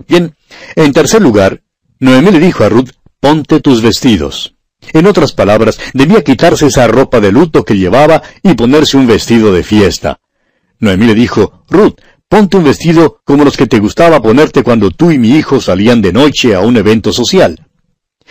Bien, 0.08 0.36
en 0.76 0.94
tercer 0.94 1.24
lugar, 1.24 1.64
Noemí 2.00 2.30
le 2.30 2.40
dijo 2.40 2.64
a 2.64 2.70
Ruth, 2.70 2.92
ponte 3.20 3.62
tus 3.62 3.82
vestidos. 3.82 4.54
En 4.94 5.06
otras 5.06 5.34
palabras, 5.34 5.80
debía 5.94 6.24
quitarse 6.24 6.68
esa 6.68 6.88
ropa 6.88 7.20
de 7.20 7.32
luto 7.32 7.64
que 7.64 7.78
llevaba 7.78 8.24
y 8.44 8.54
ponerse 8.54 8.98
un 8.98 9.08
vestido 9.08 9.54
de 9.54 9.64
fiesta. 9.64 10.20
Noemí 10.80 11.06
le 11.06 11.16
dijo, 11.16 11.64
Ruth, 11.70 12.00
ponte 12.28 12.58
un 12.58 12.64
vestido 12.64 13.22
como 13.24 13.44
los 13.44 13.58
que 13.58 13.68
te 13.68 13.80
gustaba 13.80 14.22
ponerte 14.22 14.64
cuando 14.64 14.92
tú 14.92 15.12
y 15.12 15.20
mi 15.20 15.32
hijo 15.32 15.60
salían 15.60 16.02
de 16.02 16.14
noche 16.14 16.56
a 16.56 16.62
un 16.62 16.78
evento 16.78 17.12
social. 17.12 17.68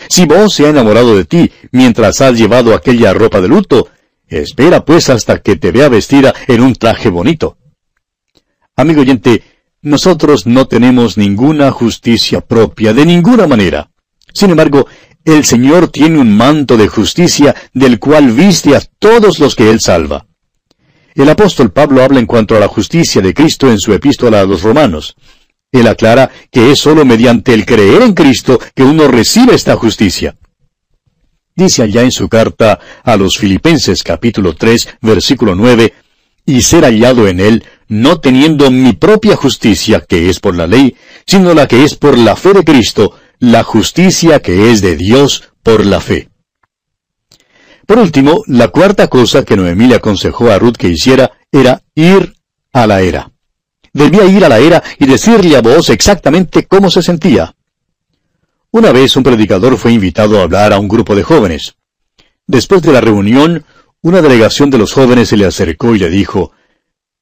Si 0.09 0.25
vos 0.27 0.55
se 0.55 0.67
ha 0.67 0.71
enamorado 0.71 1.17
de 1.17 1.25
ti 1.25 1.51
mientras 1.73 2.21
has 2.21 2.39
llevado 2.39 2.75
aquella 2.75 3.13
ropa 3.13 3.41
de 3.41 3.49
luto, 3.49 3.89
Espera 4.29 4.85
pues 4.85 5.09
hasta 5.09 5.39
que 5.39 5.57
te 5.57 5.73
vea 5.73 5.89
vestida 5.89 6.35
en 6.47 6.61
un 6.61 6.75
traje 6.75 7.09
bonito. 7.09 7.57
Amigo 8.77 9.01
oyente, 9.01 9.43
nosotros 9.81 10.47
no 10.47 10.69
tenemos 10.69 11.17
ninguna 11.17 11.71
justicia 11.71 12.43
propia, 12.43 12.93
de 12.93 13.07
ninguna 13.07 13.47
manera. 13.47 13.91
Sin 14.35 14.51
embargo, 14.51 14.87
el 15.25 15.45
Señor 15.45 15.89
tiene 15.89 16.19
un 16.19 16.37
manto 16.37 16.77
de 16.77 16.89
justicia 16.89 17.55
del 17.73 17.99
cual 17.99 18.33
viste 18.33 18.75
a 18.77 18.83
todos 18.99 19.39
los 19.39 19.55
que 19.55 19.71
Él 19.71 19.81
salva. 19.81 20.27
El 21.15 21.29
apóstol 21.29 21.73
Pablo 21.73 22.03
habla 22.03 22.21
en 22.21 22.27
cuanto 22.27 22.57
a 22.57 22.61
la 22.61 22.69
justicia 22.69 23.21
de 23.21 23.35
Cristo 23.35 23.71
en 23.71 23.79
su 23.79 23.93
epístola 23.93 24.41
a 24.41 24.45
los 24.45 24.63
romanos. 24.63 25.17
Él 25.73 25.87
aclara 25.87 26.31
que 26.51 26.71
es 26.71 26.79
sólo 26.79 27.05
mediante 27.05 27.53
el 27.53 27.67
creer 27.67 28.03
en 28.03 28.15
Cristo 28.15 28.59
que 28.75 28.85
uno 28.85 29.09
recibe 29.09 29.55
esta 29.55 29.77
justicia. 29.77 30.37
Dice 31.55 31.83
allá 31.83 32.03
en 32.03 32.13
su 32.13 32.29
carta 32.29 32.79
a 33.03 33.17
los 33.17 33.37
Filipenses 33.37 34.05
capítulo 34.05 34.55
3 34.55 34.99
versículo 35.03 35.57
9, 35.57 35.93
y 36.47 36.63
ser 36.63 36.85
hallado 36.85 37.29
en 37.29 37.41
él, 37.41 37.65
no 37.89 38.21
teniendo 38.21 38.71
mi 38.71 38.95
propia 38.95 39.37
justicia, 39.37 40.01
que 40.01 40.31
es 40.31 40.41
por 40.41 40.57
la 40.57 40.67
ley, 40.67 40.97
sino 41.27 41.53
la 41.53 41.69
que 41.69 41.85
es 41.85 41.95
por 41.95 42.17
la 42.17 42.37
fe 42.37 42.55
de 42.55 42.65
Cristo, 42.65 43.13
la 43.41 43.63
justicia 43.63 44.41
que 44.41 44.71
es 44.71 44.81
de 44.81 44.97
Dios 44.97 45.53
por 45.63 45.85
la 45.87 46.01
fe. 46.01 46.29
Por 47.87 47.99
último, 47.99 48.43
la 48.47 48.69
cuarta 48.69 49.09
cosa 49.09 49.45
que 49.45 49.57
Noemí 49.57 49.87
le 49.87 49.95
aconsejó 49.95 50.51
a 50.51 50.59
Ruth 50.59 50.77
que 50.77 50.89
hiciera 50.89 51.33
era 51.51 51.83
ir 51.95 52.35
a 52.73 52.87
la 52.87 53.01
era. 53.01 53.33
Debía 53.93 54.25
ir 54.25 54.45
a 54.45 54.49
la 54.49 54.59
era 54.59 54.83
y 54.99 55.07
decirle 55.07 55.57
a 55.57 55.63
vos 55.63 55.89
exactamente 55.89 56.67
cómo 56.67 56.91
se 56.91 57.03
sentía. 57.03 57.55
Una 58.71 58.93
vez 58.93 59.17
un 59.17 59.23
predicador 59.23 59.79
fue 59.79 59.93
invitado 59.93 60.39
a 60.39 60.43
hablar 60.43 60.73
a 60.73 60.79
un 60.79 60.89
grupo 60.89 61.15
de 61.17 61.23
jóvenes. 61.23 61.77
Después 62.47 62.83
de 62.83 62.93
la 62.93 63.01
reunión, 63.01 63.65
una 64.03 64.21
delegación 64.21 64.69
de 64.71 64.79
los 64.79 64.93
jóvenes 64.93 65.29
se 65.29 65.37
le 65.37 65.47
acercó 65.47 65.95
y 65.95 65.99
le 65.99 66.11
dijo, 66.11 66.53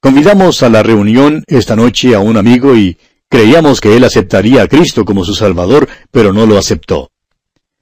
Convidamos 0.00 0.62
a 0.62 0.68
la 0.68 0.82
reunión 0.82 1.44
esta 1.46 1.74
noche 1.74 2.14
a 2.14 2.20
un 2.20 2.36
amigo 2.36 2.76
y 2.76 2.98
creíamos 3.28 3.80
que 3.80 3.96
él 3.96 4.04
aceptaría 4.04 4.62
a 4.62 4.68
Cristo 4.68 5.04
como 5.04 5.24
su 5.24 5.34
Salvador, 5.34 5.88
pero 6.10 6.32
no 6.32 6.46
lo 6.46 6.58
aceptó. 6.58 7.10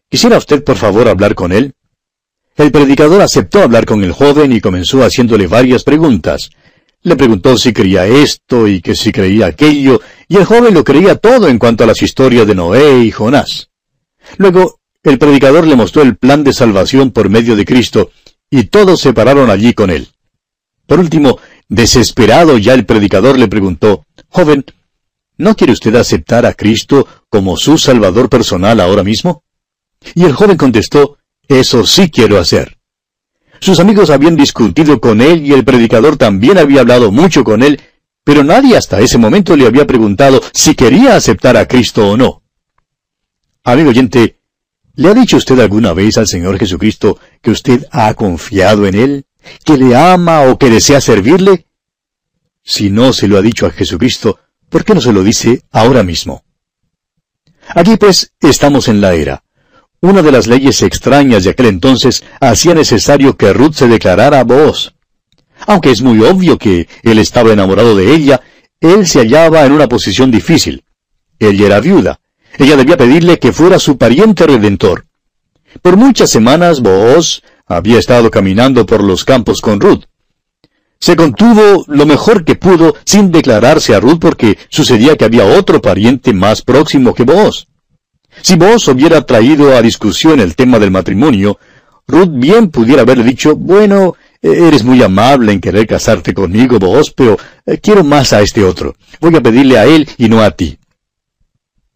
¿Quisiera 0.08 0.38
usted 0.38 0.62
por 0.62 0.76
favor 0.76 1.08
hablar 1.08 1.34
con 1.34 1.52
él? 1.52 1.74
El 2.56 2.70
predicador 2.70 3.20
aceptó 3.20 3.62
hablar 3.62 3.84
con 3.84 4.04
el 4.04 4.12
joven 4.12 4.52
y 4.52 4.60
comenzó 4.60 5.02
haciéndole 5.02 5.46
varias 5.46 5.82
preguntas. 5.82 6.50
Le 7.02 7.16
preguntó 7.16 7.58
si 7.58 7.72
creía 7.72 8.06
esto 8.06 8.68
y 8.68 8.80
que 8.80 8.94
si 8.94 9.10
creía 9.10 9.46
aquello, 9.46 10.00
y 10.28 10.36
el 10.36 10.44
joven 10.44 10.72
lo 10.72 10.84
creía 10.84 11.16
todo 11.16 11.48
en 11.48 11.58
cuanto 11.58 11.84
a 11.84 11.86
las 11.86 12.00
historias 12.00 12.46
de 12.46 12.54
Noé 12.54 13.04
y 13.04 13.10
Jonás. 13.10 13.70
Luego, 14.38 14.80
el 15.02 15.18
predicador 15.18 15.66
le 15.66 15.76
mostró 15.76 16.02
el 16.02 16.16
plan 16.16 16.44
de 16.44 16.52
salvación 16.52 17.10
por 17.10 17.28
medio 17.28 17.56
de 17.56 17.64
Cristo, 17.64 18.10
y 18.48 18.64
todos 18.64 19.00
se 19.00 19.12
pararon 19.12 19.50
allí 19.50 19.74
con 19.74 19.90
él. 19.90 20.08
Por 20.86 21.00
último, 21.00 21.38
desesperado 21.68 22.56
ya 22.56 22.72
el 22.72 22.86
predicador 22.86 23.38
le 23.38 23.48
preguntó, 23.48 24.06
Joven, 24.28 24.64
¿no 25.36 25.54
quiere 25.56 25.72
usted 25.72 25.94
aceptar 25.96 26.46
a 26.46 26.54
Cristo 26.54 27.06
como 27.28 27.56
su 27.56 27.78
Salvador 27.78 28.28
personal 28.28 28.80
ahora 28.80 29.02
mismo? 29.02 29.44
Y 30.14 30.24
el 30.24 30.32
joven 30.32 30.56
contestó, 30.56 31.18
Eso 31.48 31.86
sí 31.86 32.10
quiero 32.10 32.38
hacer. 32.38 32.78
Sus 33.60 33.80
amigos 33.80 34.10
habían 34.10 34.36
discutido 34.36 35.00
con 35.00 35.20
él 35.20 35.46
y 35.46 35.52
el 35.52 35.64
predicador 35.64 36.16
también 36.16 36.58
había 36.58 36.80
hablado 36.80 37.10
mucho 37.10 37.44
con 37.44 37.62
él, 37.62 37.80
pero 38.22 38.42
nadie 38.42 38.76
hasta 38.76 39.00
ese 39.00 39.18
momento 39.18 39.56
le 39.56 39.66
había 39.66 39.86
preguntado 39.86 40.40
si 40.52 40.74
quería 40.74 41.16
aceptar 41.16 41.56
a 41.56 41.66
Cristo 41.66 42.08
o 42.10 42.16
no. 42.16 42.42
Amigo 43.62 43.90
oyente, 43.90 44.40
¿le 44.94 45.08
ha 45.08 45.14
dicho 45.14 45.36
usted 45.36 45.58
alguna 45.60 45.94
vez 45.94 46.18
al 46.18 46.26
Señor 46.26 46.58
Jesucristo 46.58 47.18
que 47.40 47.50
usted 47.50 47.86
ha 47.90 48.12
confiado 48.14 48.86
en 48.86 48.94
Él, 48.94 49.24
que 49.64 49.78
le 49.78 49.96
ama 49.96 50.42
o 50.42 50.58
que 50.58 50.70
desea 50.70 51.00
servirle? 51.00 51.66
Si 52.62 52.90
no 52.90 53.12
se 53.12 53.28
lo 53.28 53.38
ha 53.38 53.42
dicho 53.42 53.66
a 53.66 53.70
Jesucristo, 53.70 54.38
¿por 54.74 54.84
qué 54.84 54.92
no 54.92 55.00
se 55.00 55.12
lo 55.12 55.22
dice 55.22 55.62
ahora 55.70 56.02
mismo? 56.02 56.42
Aquí 57.68 57.96
pues 57.96 58.32
estamos 58.40 58.88
en 58.88 59.00
la 59.00 59.14
era. 59.14 59.44
Una 60.00 60.20
de 60.20 60.32
las 60.32 60.48
leyes 60.48 60.82
extrañas 60.82 61.44
de 61.44 61.50
aquel 61.50 61.66
entonces 61.66 62.24
hacía 62.40 62.74
necesario 62.74 63.36
que 63.36 63.52
Ruth 63.52 63.74
se 63.74 63.86
declarara 63.86 64.40
a 64.40 64.42
Boaz. 64.42 64.94
Aunque 65.68 65.92
es 65.92 66.02
muy 66.02 66.24
obvio 66.24 66.58
que 66.58 66.88
él 67.04 67.20
estaba 67.20 67.52
enamorado 67.52 67.94
de 67.94 68.16
ella, 68.16 68.40
él 68.80 69.06
se 69.06 69.20
hallaba 69.20 69.64
en 69.64 69.70
una 69.70 69.88
posición 69.88 70.32
difícil. 70.32 70.82
Ella 71.38 71.66
era 71.66 71.78
viuda. 71.78 72.18
Ella 72.58 72.76
debía 72.76 72.96
pedirle 72.96 73.38
que 73.38 73.52
fuera 73.52 73.78
su 73.78 73.96
pariente 73.96 74.44
redentor. 74.44 75.06
Por 75.82 75.96
muchas 75.96 76.30
semanas 76.30 76.80
Boaz 76.80 77.42
había 77.64 78.00
estado 78.00 78.28
caminando 78.28 78.86
por 78.86 79.04
los 79.04 79.24
campos 79.24 79.60
con 79.60 79.78
Ruth. 79.78 80.06
Se 80.98 81.16
contuvo 81.16 81.84
lo 81.88 82.06
mejor 82.06 82.44
que 82.44 82.54
pudo 82.54 82.94
sin 83.04 83.30
declararse 83.30 83.94
a 83.94 84.00
Ruth 84.00 84.18
porque 84.20 84.58
sucedía 84.68 85.16
que 85.16 85.24
había 85.24 85.44
otro 85.44 85.82
pariente 85.82 86.32
más 86.32 86.62
próximo 86.62 87.14
que 87.14 87.24
Boaz. 87.24 87.66
Si 88.42 88.56
vos 88.56 88.88
hubiera 88.88 89.24
traído 89.26 89.76
a 89.76 89.82
discusión 89.82 90.40
el 90.40 90.56
tema 90.56 90.78
del 90.78 90.90
matrimonio, 90.90 91.58
Ruth 92.06 92.30
bien 92.32 92.70
pudiera 92.70 93.02
haberle 93.02 93.24
dicho, 93.24 93.54
bueno, 93.54 94.14
Eres 94.44 94.84
muy 94.84 95.02
amable 95.02 95.52
en 95.52 95.60
querer 95.60 95.86
casarte 95.86 96.34
conmigo, 96.34 96.78
vos, 96.78 97.10
pero 97.10 97.38
eh, 97.64 97.78
quiero 97.78 98.04
más 98.04 98.34
a 98.34 98.42
este 98.42 98.62
otro. 98.62 98.94
Voy 99.18 99.34
a 99.34 99.40
pedirle 99.40 99.78
a 99.78 99.86
él 99.86 100.06
y 100.18 100.28
no 100.28 100.42
a 100.42 100.50
ti. 100.50 100.78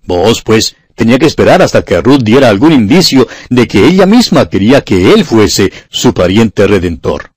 Vos, 0.07 0.41
pues, 0.43 0.75
tenía 0.95 1.19
que 1.19 1.27
esperar 1.27 1.61
hasta 1.61 1.83
que 1.83 2.01
Ruth 2.01 2.23
diera 2.23 2.49
algún 2.49 2.73
indicio 2.73 3.29
de 3.51 3.69
que 3.69 3.87
ella 3.87 4.07
misma 4.07 4.49
quería 4.49 4.81
que 4.81 5.13
él 5.13 5.27
fuese 5.27 5.71
su 5.91 6.15
pariente 6.15 6.67
redentor. 6.67 7.33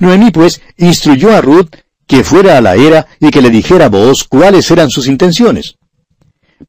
Noemí, 0.00 0.30
pues, 0.30 0.60
instruyó 0.76 1.34
a 1.34 1.40
Ruth 1.40 1.70
que 2.06 2.24
fuera 2.24 2.56
a 2.56 2.60
la 2.60 2.74
era 2.74 3.06
y 3.20 3.30
que 3.30 3.42
le 3.42 3.50
dijera 3.50 3.86
a 3.86 3.88
vos 3.90 4.24
cuáles 4.24 4.70
eran 4.70 4.90
sus 4.90 5.06
intenciones. 5.06 5.76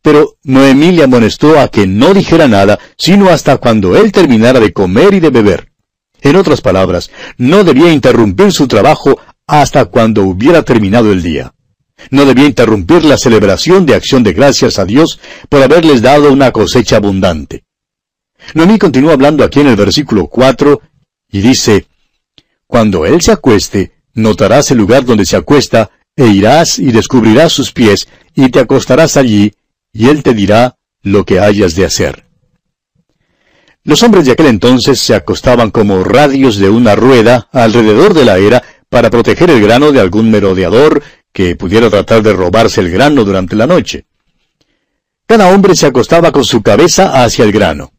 Pero 0.01 0.35
Noemí 0.43 0.91
le 0.91 1.03
amonestó 1.03 1.59
a 1.59 1.69
que 1.69 1.87
no 1.87 2.13
dijera 2.13 2.47
nada, 2.47 2.79
sino 2.97 3.29
hasta 3.29 3.57
cuando 3.57 3.97
él 3.97 4.11
terminara 4.11 4.59
de 4.59 4.73
comer 4.73 5.13
y 5.13 5.19
de 5.19 5.29
beber. 5.29 5.71
En 6.21 6.35
otras 6.35 6.61
palabras, 6.61 7.09
no 7.37 7.63
debía 7.63 7.91
interrumpir 7.91 8.51
su 8.51 8.67
trabajo 8.67 9.19
hasta 9.47 9.85
cuando 9.85 10.23
hubiera 10.23 10.63
terminado 10.63 11.11
el 11.11 11.23
día. 11.23 11.53
No 12.11 12.25
debía 12.25 12.45
interrumpir 12.45 13.03
la 13.03 13.17
celebración 13.17 13.85
de 13.85 13.95
acción 13.95 14.23
de 14.23 14.33
gracias 14.33 14.79
a 14.79 14.85
Dios 14.85 15.19
por 15.49 15.61
haberles 15.63 16.01
dado 16.01 16.31
una 16.31 16.51
cosecha 16.51 16.97
abundante. 16.97 17.63
Noemí 18.53 18.77
continúa 18.77 19.13
hablando 19.13 19.43
aquí 19.43 19.59
en 19.59 19.67
el 19.67 19.75
versículo 19.75 20.27
4 20.27 20.81
y 21.31 21.41
dice, 21.41 21.87
Cuando 22.69 23.07
él 23.07 23.19
se 23.19 23.31
acueste, 23.31 23.93
notarás 24.13 24.69
el 24.69 24.77
lugar 24.77 25.03
donde 25.03 25.25
se 25.25 25.35
acuesta, 25.35 25.89
e 26.15 26.27
irás 26.27 26.77
y 26.77 26.91
descubrirás 26.91 27.51
sus 27.51 27.71
pies, 27.71 28.07
y 28.35 28.49
te 28.49 28.59
acostarás 28.59 29.17
allí, 29.17 29.53
y 29.91 30.07
él 30.07 30.21
te 30.21 30.35
dirá 30.35 30.75
lo 31.01 31.25
que 31.25 31.39
hayas 31.39 31.73
de 31.73 31.85
hacer. 31.85 32.25
Los 33.83 34.03
hombres 34.03 34.27
de 34.27 34.33
aquel 34.33 34.45
entonces 34.45 34.99
se 34.99 35.15
acostaban 35.15 35.71
como 35.71 36.03
radios 36.03 36.57
de 36.57 36.69
una 36.69 36.95
rueda 36.95 37.49
alrededor 37.51 38.13
de 38.13 38.25
la 38.25 38.37
era 38.37 38.61
para 38.87 39.09
proteger 39.09 39.49
el 39.49 39.63
grano 39.63 39.91
de 39.91 40.01
algún 40.01 40.29
merodeador 40.29 41.01
que 41.33 41.55
pudiera 41.55 41.89
tratar 41.89 42.21
de 42.21 42.33
robarse 42.33 42.81
el 42.81 42.91
grano 42.91 43.23
durante 43.23 43.55
la 43.55 43.65
noche. 43.65 44.05
Cada 45.25 45.47
hombre 45.47 45.75
se 45.75 45.87
acostaba 45.87 46.31
con 46.31 46.43
su 46.43 46.61
cabeza 46.61 47.23
hacia 47.23 47.45
el 47.45 47.51
grano. 47.51 47.93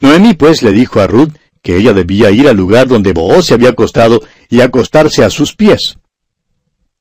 Noemí 0.00 0.32
pues 0.32 0.62
le 0.62 0.72
dijo 0.72 0.98
a 0.98 1.06
Ruth 1.06 1.34
que 1.62 1.76
ella 1.76 1.92
debía 1.92 2.30
ir 2.30 2.48
al 2.48 2.56
lugar 2.56 2.88
donde 2.88 3.12
Booz 3.12 3.46
se 3.46 3.54
había 3.54 3.70
acostado 3.70 4.22
y 4.48 4.60
acostarse 4.60 5.24
a 5.24 5.30
sus 5.30 5.54
pies. 5.54 5.98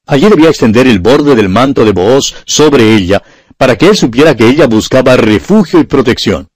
Allí 0.06 0.30
debía 0.30 0.50
extender 0.50 0.88
el 0.88 1.00
borde 1.00 1.36
del 1.36 1.50
manto 1.50 1.84
de 1.84 1.92
Booz 1.92 2.34
sobre 2.46 2.96
ella, 2.96 3.22
para 3.58 3.76
que 3.76 3.88
él 3.88 3.98
supiera 3.98 4.36
que 4.36 4.48
ella 4.48 4.68
buscaba 4.68 5.18
refugio 5.18 5.80
y 5.80 5.84
protección. 5.84 6.48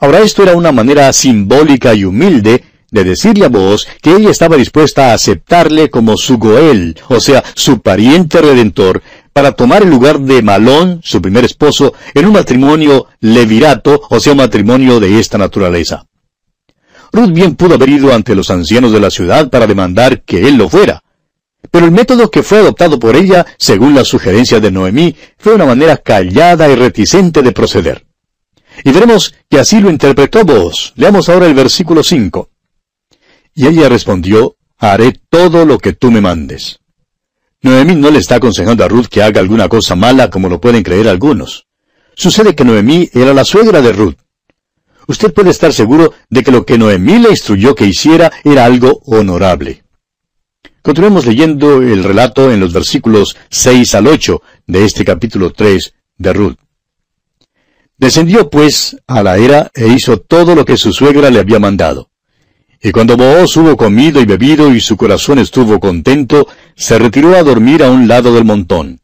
Ahora 0.00 0.20
esto 0.20 0.42
era 0.42 0.56
una 0.56 0.72
manera 0.72 1.12
simbólica 1.12 1.94
y 1.94 2.04
humilde 2.04 2.64
de 2.90 3.04
decirle 3.04 3.44
a 3.44 3.48
vos 3.48 3.86
que 4.02 4.14
ella 4.16 4.30
estaba 4.30 4.56
dispuesta 4.56 5.10
a 5.10 5.14
aceptarle 5.14 5.90
como 5.90 6.16
su 6.16 6.38
Goel, 6.38 6.98
o 7.08 7.20
sea, 7.20 7.44
su 7.54 7.80
pariente 7.80 8.40
redentor, 8.40 9.02
para 9.32 9.52
tomar 9.52 9.82
el 9.82 9.90
lugar 9.90 10.20
de 10.20 10.42
Malón, 10.42 11.00
su 11.02 11.20
primer 11.20 11.44
esposo, 11.44 11.92
en 12.14 12.26
un 12.26 12.32
matrimonio 12.32 13.06
levirato, 13.20 14.00
o 14.08 14.18
sea, 14.18 14.32
un 14.32 14.38
matrimonio 14.38 14.98
de 14.98 15.18
esta 15.20 15.36
naturaleza. 15.36 16.05
Ruth 17.12 17.32
bien 17.32 17.54
pudo 17.54 17.74
haber 17.74 17.88
ido 17.88 18.14
ante 18.14 18.34
los 18.34 18.50
ancianos 18.50 18.92
de 18.92 19.00
la 19.00 19.10
ciudad 19.10 19.48
para 19.50 19.66
demandar 19.66 20.22
que 20.22 20.46
él 20.48 20.56
lo 20.56 20.68
fuera. 20.68 21.02
Pero 21.70 21.86
el 21.86 21.92
método 21.92 22.30
que 22.30 22.42
fue 22.42 22.58
adoptado 22.58 22.98
por 22.98 23.16
ella, 23.16 23.46
según 23.58 23.94
la 23.94 24.04
sugerencia 24.04 24.60
de 24.60 24.70
Noemí, 24.70 25.16
fue 25.38 25.54
una 25.54 25.66
manera 25.66 25.96
callada 25.96 26.68
y 26.68 26.76
reticente 26.76 27.42
de 27.42 27.52
proceder. 27.52 28.06
Y 28.84 28.92
veremos 28.92 29.34
que 29.48 29.58
así 29.58 29.80
lo 29.80 29.90
interpretó 29.90 30.44
vos. 30.44 30.92
Leamos 30.96 31.28
ahora 31.28 31.46
el 31.46 31.54
versículo 31.54 32.02
5. 32.02 32.50
Y 33.54 33.66
ella 33.66 33.88
respondió, 33.88 34.56
haré 34.78 35.18
todo 35.30 35.64
lo 35.64 35.78
que 35.78 35.94
tú 35.94 36.10
me 36.10 36.20
mandes. 36.20 36.80
Noemí 37.62 37.96
no 37.96 38.10
le 38.10 38.18
está 38.18 38.36
aconsejando 38.36 38.84
a 38.84 38.88
Ruth 38.88 39.06
que 39.06 39.22
haga 39.22 39.40
alguna 39.40 39.68
cosa 39.68 39.96
mala 39.96 40.30
como 40.30 40.48
lo 40.48 40.60
pueden 40.60 40.82
creer 40.82 41.08
algunos. 41.08 41.66
Sucede 42.14 42.54
que 42.54 42.64
Noemí 42.64 43.10
era 43.12 43.34
la 43.34 43.44
suegra 43.44 43.80
de 43.80 43.92
Ruth. 43.92 44.16
Usted 45.08 45.32
puede 45.32 45.50
estar 45.50 45.72
seguro 45.72 46.12
de 46.28 46.42
que 46.42 46.50
lo 46.50 46.66
que 46.66 46.78
Noemí 46.78 47.18
le 47.18 47.30
instruyó 47.30 47.74
que 47.74 47.86
hiciera 47.86 48.32
era 48.44 48.64
algo 48.64 49.02
honorable. 49.06 49.84
Continuemos 50.82 51.26
leyendo 51.26 51.82
el 51.82 52.02
relato 52.04 52.50
en 52.52 52.60
los 52.60 52.72
versículos 52.72 53.36
6 53.50 53.94
al 53.94 54.06
8 54.06 54.42
de 54.66 54.84
este 54.84 55.04
capítulo 55.04 55.52
3 55.52 55.94
de 56.18 56.32
Ruth. 56.32 56.56
Descendió 57.98 58.50
pues 58.50 58.96
a 59.06 59.22
la 59.22 59.36
era 59.36 59.70
e 59.74 59.88
hizo 59.88 60.18
todo 60.18 60.54
lo 60.54 60.64
que 60.64 60.76
su 60.76 60.92
suegra 60.92 61.30
le 61.30 61.40
había 61.40 61.58
mandado. 61.58 62.10
Y 62.82 62.92
cuando 62.92 63.16
Booz 63.16 63.56
hubo 63.56 63.76
comido 63.76 64.20
y 64.20 64.26
bebido 64.26 64.72
y 64.74 64.80
su 64.80 64.96
corazón 64.96 65.38
estuvo 65.38 65.80
contento, 65.80 66.46
se 66.74 66.98
retiró 66.98 67.34
a 67.34 67.42
dormir 67.42 67.82
a 67.82 67.90
un 67.90 68.06
lado 68.06 68.34
del 68.34 68.44
montón. 68.44 69.00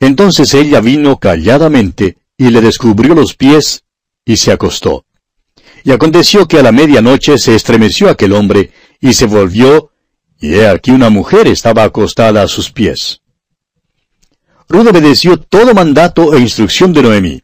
Entonces 0.00 0.54
ella 0.54 0.80
vino 0.80 1.18
calladamente 1.18 2.18
y 2.36 2.50
le 2.50 2.60
descubrió 2.60 3.14
los 3.14 3.34
pies 3.34 3.84
y 4.24 4.36
se 4.36 4.52
acostó. 4.52 5.06
Y 5.84 5.92
aconteció 5.92 6.46
que 6.46 6.58
a 6.58 6.62
la 6.62 6.72
medianoche 6.72 7.38
se 7.38 7.54
estremeció 7.54 8.08
aquel 8.08 8.32
hombre 8.32 8.72
y 9.00 9.14
se 9.14 9.26
volvió, 9.26 9.90
y 10.40 10.54
he 10.54 10.68
aquí 10.68 10.90
una 10.90 11.10
mujer 11.10 11.46
estaba 11.46 11.84
acostada 11.84 12.42
a 12.42 12.48
sus 12.48 12.70
pies. 12.70 13.22
Ruth 14.68 14.88
obedeció 14.88 15.36
todo 15.36 15.74
mandato 15.74 16.34
e 16.34 16.40
instrucción 16.40 16.92
de 16.92 17.02
Noemí. 17.02 17.42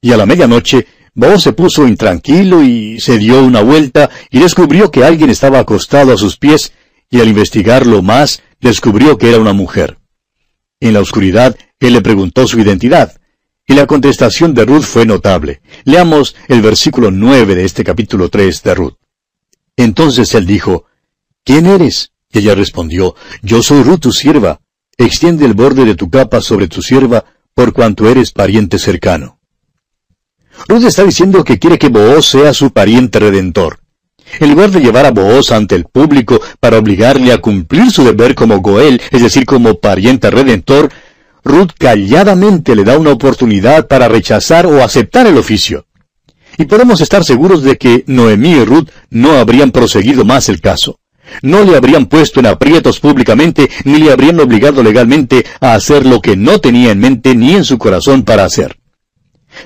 Y 0.00 0.12
a 0.12 0.16
la 0.16 0.26
medianoche, 0.26 0.86
Boaz 1.14 1.42
se 1.42 1.52
puso 1.52 1.86
intranquilo 1.86 2.62
y 2.62 3.00
se 3.00 3.18
dio 3.18 3.42
una 3.42 3.60
vuelta 3.60 4.08
y 4.30 4.38
descubrió 4.38 4.90
que 4.90 5.04
alguien 5.04 5.30
estaba 5.30 5.58
acostado 5.58 6.12
a 6.12 6.16
sus 6.16 6.36
pies, 6.36 6.72
y 7.10 7.20
al 7.20 7.28
investigarlo 7.28 8.02
más, 8.02 8.40
descubrió 8.60 9.18
que 9.18 9.30
era 9.30 9.38
una 9.38 9.52
mujer. 9.52 9.98
En 10.78 10.92
la 10.92 11.00
oscuridad, 11.00 11.56
él 11.80 11.94
le 11.94 12.02
preguntó 12.02 12.46
su 12.46 12.60
identidad, 12.60 13.20
y 13.68 13.74
la 13.74 13.86
contestación 13.86 14.54
de 14.54 14.64
Ruth 14.64 14.82
fue 14.82 15.04
notable. 15.04 15.60
Leamos 15.84 16.34
el 16.48 16.62
versículo 16.62 17.10
nueve 17.10 17.54
de 17.54 17.66
este 17.66 17.84
capítulo 17.84 18.30
tres 18.30 18.62
de 18.62 18.74
Ruth. 18.74 18.94
Entonces 19.76 20.34
él 20.34 20.46
dijo, 20.46 20.86
¿Quién 21.44 21.66
eres? 21.66 22.12
Y 22.32 22.38
ella 22.38 22.54
respondió, 22.54 23.14
Yo 23.42 23.62
soy 23.62 23.82
Ruth 23.82 24.00
tu 24.00 24.12
sierva. 24.12 24.60
Extiende 24.96 25.44
el 25.44 25.52
borde 25.52 25.84
de 25.84 25.94
tu 25.94 26.08
capa 26.10 26.40
sobre 26.40 26.66
tu 26.66 26.82
sierva, 26.82 27.26
por 27.54 27.74
cuanto 27.74 28.08
eres 28.08 28.32
pariente 28.32 28.78
cercano. 28.78 29.38
Ruth 30.66 30.84
está 30.84 31.04
diciendo 31.04 31.44
que 31.44 31.58
quiere 31.58 31.78
que 31.78 31.88
Booz 31.88 32.26
sea 32.26 32.54
su 32.54 32.72
pariente 32.72 33.20
redentor. 33.20 33.80
En 34.40 34.50
lugar 34.50 34.70
de 34.70 34.80
llevar 34.80 35.06
a 35.06 35.10
Booz 35.10 35.52
ante 35.52 35.74
el 35.74 35.84
público 35.84 36.40
para 36.58 36.78
obligarle 36.78 37.32
a 37.32 37.38
cumplir 37.38 37.90
su 37.90 38.02
deber 38.02 38.34
como 38.34 38.60
Goel, 38.60 39.00
es 39.10 39.22
decir, 39.22 39.44
como 39.44 39.78
pariente 39.78 40.30
redentor, 40.30 40.90
Ruth 41.48 41.70
calladamente 41.78 42.76
le 42.76 42.84
da 42.84 42.98
una 42.98 43.10
oportunidad 43.10 43.88
para 43.88 44.06
rechazar 44.06 44.66
o 44.66 44.82
aceptar 44.84 45.26
el 45.26 45.38
oficio. 45.38 45.86
Y 46.58 46.66
podemos 46.66 47.00
estar 47.00 47.24
seguros 47.24 47.62
de 47.62 47.78
que 47.78 48.04
Noemí 48.06 48.50
y 48.50 48.64
Ruth 48.64 48.90
no 49.10 49.32
habrían 49.32 49.70
proseguido 49.70 50.24
más 50.24 50.48
el 50.48 50.60
caso. 50.60 51.00
No 51.42 51.64
le 51.64 51.76
habrían 51.76 52.06
puesto 52.06 52.40
en 52.40 52.46
aprietos 52.46 53.00
públicamente, 53.00 53.70
ni 53.84 53.98
le 53.98 54.12
habrían 54.12 54.40
obligado 54.40 54.82
legalmente 54.82 55.46
a 55.60 55.74
hacer 55.74 56.04
lo 56.04 56.20
que 56.20 56.36
no 56.36 56.58
tenía 56.58 56.90
en 56.90 57.00
mente 57.00 57.34
ni 57.34 57.54
en 57.54 57.64
su 57.64 57.78
corazón 57.78 58.24
para 58.24 58.44
hacer. 58.44 58.78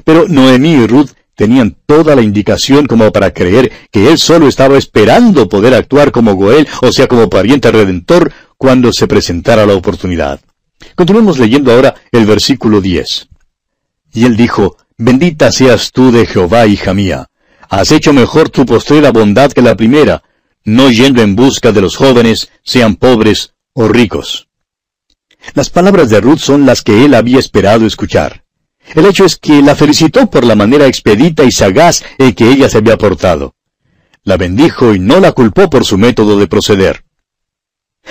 Pero 0.04 0.26
Noemí 0.28 0.74
y 0.74 0.86
Ruth 0.86 1.10
tenían 1.34 1.76
toda 1.86 2.14
la 2.14 2.22
indicación 2.22 2.86
como 2.86 3.10
para 3.10 3.32
creer 3.32 3.72
que 3.90 4.08
él 4.08 4.18
solo 4.18 4.46
estaba 4.46 4.78
esperando 4.78 5.48
poder 5.48 5.74
actuar 5.74 6.12
como 6.12 6.34
Goel, 6.34 6.68
o 6.82 6.92
sea, 6.92 7.08
como 7.08 7.28
pariente 7.28 7.72
redentor, 7.72 8.32
cuando 8.56 8.92
se 8.92 9.08
presentara 9.08 9.66
la 9.66 9.74
oportunidad. 9.74 10.40
Continuemos 10.94 11.38
leyendo 11.38 11.72
ahora 11.72 11.94
el 12.10 12.26
versículo 12.26 12.80
10. 12.80 13.28
Y 14.14 14.24
él 14.24 14.36
dijo, 14.36 14.76
Bendita 14.96 15.50
seas 15.50 15.90
tú 15.92 16.12
de 16.12 16.26
Jehová, 16.26 16.66
hija 16.66 16.94
mía. 16.94 17.26
Has 17.68 17.90
hecho 17.90 18.12
mejor 18.12 18.50
tu 18.50 18.66
postrera 18.66 19.10
bondad 19.10 19.52
que 19.52 19.62
la 19.62 19.76
primera, 19.76 20.22
no 20.64 20.90
yendo 20.90 21.22
en 21.22 21.34
busca 21.34 21.72
de 21.72 21.80
los 21.80 21.96
jóvenes, 21.96 22.50
sean 22.62 22.96
pobres 22.96 23.54
o 23.72 23.88
ricos. 23.88 24.48
Las 25.54 25.70
palabras 25.70 26.08
de 26.10 26.20
Ruth 26.20 26.38
son 26.38 26.66
las 26.66 26.82
que 26.82 27.04
él 27.04 27.14
había 27.14 27.38
esperado 27.38 27.86
escuchar. 27.86 28.44
El 28.94 29.06
hecho 29.06 29.24
es 29.24 29.36
que 29.36 29.62
la 29.62 29.74
felicitó 29.74 30.28
por 30.28 30.44
la 30.44 30.54
manera 30.54 30.86
expedita 30.86 31.44
y 31.44 31.50
sagaz 31.50 32.04
en 32.18 32.34
que 32.34 32.50
ella 32.50 32.68
se 32.68 32.78
había 32.78 32.98
portado. 32.98 33.54
La 34.22 34.36
bendijo 34.36 34.94
y 34.94 34.98
no 34.98 35.18
la 35.18 35.32
culpó 35.32 35.68
por 35.68 35.84
su 35.84 35.98
método 35.98 36.38
de 36.38 36.46
proceder. 36.46 37.04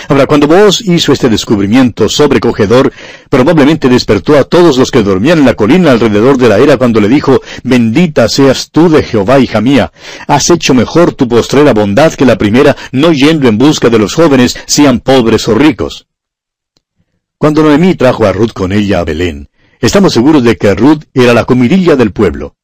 Ahora, 0.08 0.26
cuando 0.26 0.48
vos 0.48 0.82
hizo 0.82 1.14
este 1.14 1.30
descubrimiento 1.30 2.10
sobrecogedor, 2.10 2.92
probablemente 3.30 3.90
despertó 3.90 4.38
a 4.38 4.44
todos 4.44 4.78
los 4.78 4.90
que 4.90 5.04
dormían 5.04 5.40
en 5.40 5.46
la 5.46 5.54
colina 5.54 5.92
alrededor 5.92 6.38
de 6.38 6.50
la 6.50 6.58
era 6.58 6.78
cuando 6.78 7.00
le 7.02 7.08
dijo, 7.08 7.42
Bendita 7.64 8.28
seas 8.28 8.72
tú 8.72 8.90
de 8.90 9.04
Jehová, 9.04 9.40
hija 9.40 9.62
mía, 9.62 9.92
has 10.28 10.50
hecho 10.50 10.74
mejor 10.74 11.14
tu 11.14 11.28
postrera 11.28 11.74
bondad 11.74 12.14
que 12.14 12.26
la 12.26 12.38
primera, 12.38 12.76
no 12.92 13.12
yendo 13.12 13.48
en 13.48 13.58
busca 13.58 13.90
de 13.90 14.00
los 14.00 14.14
jóvenes, 14.14 14.58
sean 14.66 15.00
pobres 15.00 15.48
o 15.48 15.56
ricos. 15.56 16.08
Cuando 17.38 17.64
Noemí 17.64 17.96
trajo 17.96 18.26
a 18.26 18.32
Ruth 18.32 18.54
con 18.54 18.72
ella 18.72 19.00
a 19.00 19.04
Belén, 19.04 19.50
Estamos 19.82 20.14
seguros 20.14 20.44
de 20.44 20.58
que 20.58 20.76
Ruth 20.76 21.06
era 21.12 21.34
la 21.34 21.46
comidilla 21.46 21.96
del 21.96 22.12
pueblo. 22.12 22.56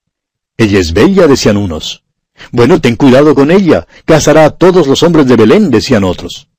Ella 0.56 0.78
es 0.78 0.94
bella, 0.94 1.26
decían 1.26 1.58
unos. 1.58 2.04
Bueno, 2.52 2.80
ten 2.80 2.96
cuidado 2.96 3.34
con 3.34 3.50
ella, 3.50 3.88
casará 4.06 4.46
a 4.46 4.52
todos 4.52 4.86
los 4.86 5.02
hombres 5.02 5.26
de 5.26 5.36
Belén, 5.36 5.72
decían 5.72 6.04
otros. 6.04 6.50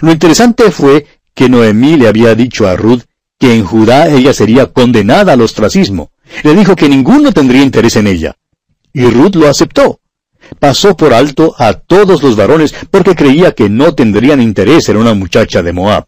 Lo 0.00 0.12
interesante 0.12 0.70
fue 0.70 1.06
que 1.34 1.48
Noemí 1.48 1.96
le 1.96 2.08
había 2.08 2.34
dicho 2.34 2.68
a 2.68 2.76
Ruth 2.76 3.02
que 3.38 3.54
en 3.54 3.64
Judá 3.64 4.08
ella 4.08 4.34
sería 4.34 4.66
condenada 4.66 5.32
al 5.32 5.40
ostracismo. 5.40 6.10
Le 6.42 6.54
dijo 6.54 6.76
que 6.76 6.88
ninguno 6.88 7.32
tendría 7.32 7.62
interés 7.62 7.96
en 7.96 8.06
ella. 8.06 8.36
Y 8.92 9.04
Ruth 9.04 9.34
lo 9.36 9.48
aceptó. 9.48 10.00
Pasó 10.58 10.96
por 10.96 11.14
alto 11.14 11.54
a 11.58 11.74
todos 11.74 12.22
los 12.22 12.36
varones 12.36 12.74
porque 12.90 13.14
creía 13.14 13.52
que 13.52 13.68
no 13.68 13.94
tendrían 13.94 14.40
interés 14.40 14.88
en 14.88 14.96
una 14.96 15.14
muchacha 15.14 15.62
de 15.62 15.72
Moab. 15.72 16.06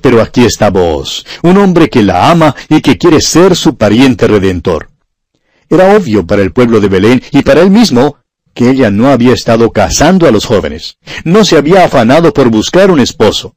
Pero 0.00 0.22
aquí 0.22 0.44
está 0.44 0.70
vos, 0.70 1.26
un 1.42 1.58
hombre 1.58 1.88
que 1.88 2.02
la 2.02 2.30
ama 2.30 2.54
y 2.68 2.80
que 2.80 2.96
quiere 2.96 3.20
ser 3.20 3.56
su 3.56 3.76
pariente 3.76 4.26
redentor. 4.26 4.88
Era 5.68 5.96
obvio 5.96 6.26
para 6.26 6.42
el 6.42 6.52
pueblo 6.52 6.80
de 6.80 6.88
Belén 6.88 7.22
y 7.30 7.42
para 7.42 7.62
él 7.62 7.70
mismo 7.70 8.16
que 8.54 8.70
ella 8.70 8.90
no 8.90 9.08
había 9.08 9.32
estado 9.32 9.70
casando 9.70 10.26
a 10.26 10.30
los 10.30 10.44
jóvenes. 10.44 10.98
No 11.24 11.44
se 11.44 11.56
había 11.56 11.84
afanado 11.84 12.32
por 12.32 12.48
buscar 12.50 12.90
un 12.90 13.00
esposo. 13.00 13.56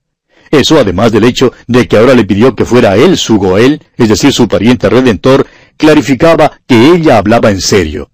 Eso, 0.52 0.80
además 0.80 1.12
del 1.12 1.24
hecho 1.24 1.52
de 1.68 1.88
que 1.88 1.98
ahora 1.98 2.14
le 2.14 2.24
pidió 2.24 2.56
que 2.56 2.66
fuera 2.66 2.96
él 2.96 3.18
su 3.18 3.38
Goel, 3.38 3.82
es 3.98 4.10
decir, 4.10 4.32
su 4.32 4.48
pariente 4.48 4.90
redentor, 4.90 5.48
clarificaba 5.78 6.60
que 6.68 6.92
ella 6.92 7.18
hablaba 7.18 7.52
en 7.52 7.62
serio. 7.62 8.12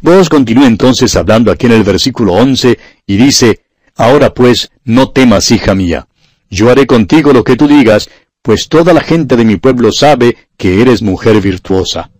Vos 0.00 0.28
continúa 0.28 0.66
entonces 0.66 1.14
hablando 1.16 1.52
aquí 1.52 1.66
en 1.66 1.72
el 1.72 1.84
versículo 1.84 2.32
11 2.32 2.78
y 3.06 3.16
dice, 3.16 3.60
Ahora 3.94 4.32
pues, 4.32 4.70
no 4.84 5.10
temas, 5.10 5.50
hija 5.50 5.74
mía. 5.74 6.08
Yo 6.50 6.70
haré 6.70 6.86
contigo 6.86 7.32
lo 7.32 7.44
que 7.44 7.56
tú 7.56 7.68
digas, 7.68 8.08
pues 8.42 8.68
toda 8.68 8.92
la 8.92 9.00
gente 9.00 9.36
de 9.36 9.44
mi 9.44 9.56
pueblo 9.56 9.92
sabe 9.92 10.36
que 10.56 10.80
eres 10.80 11.02
mujer 11.02 11.40
virtuosa. 11.40 12.10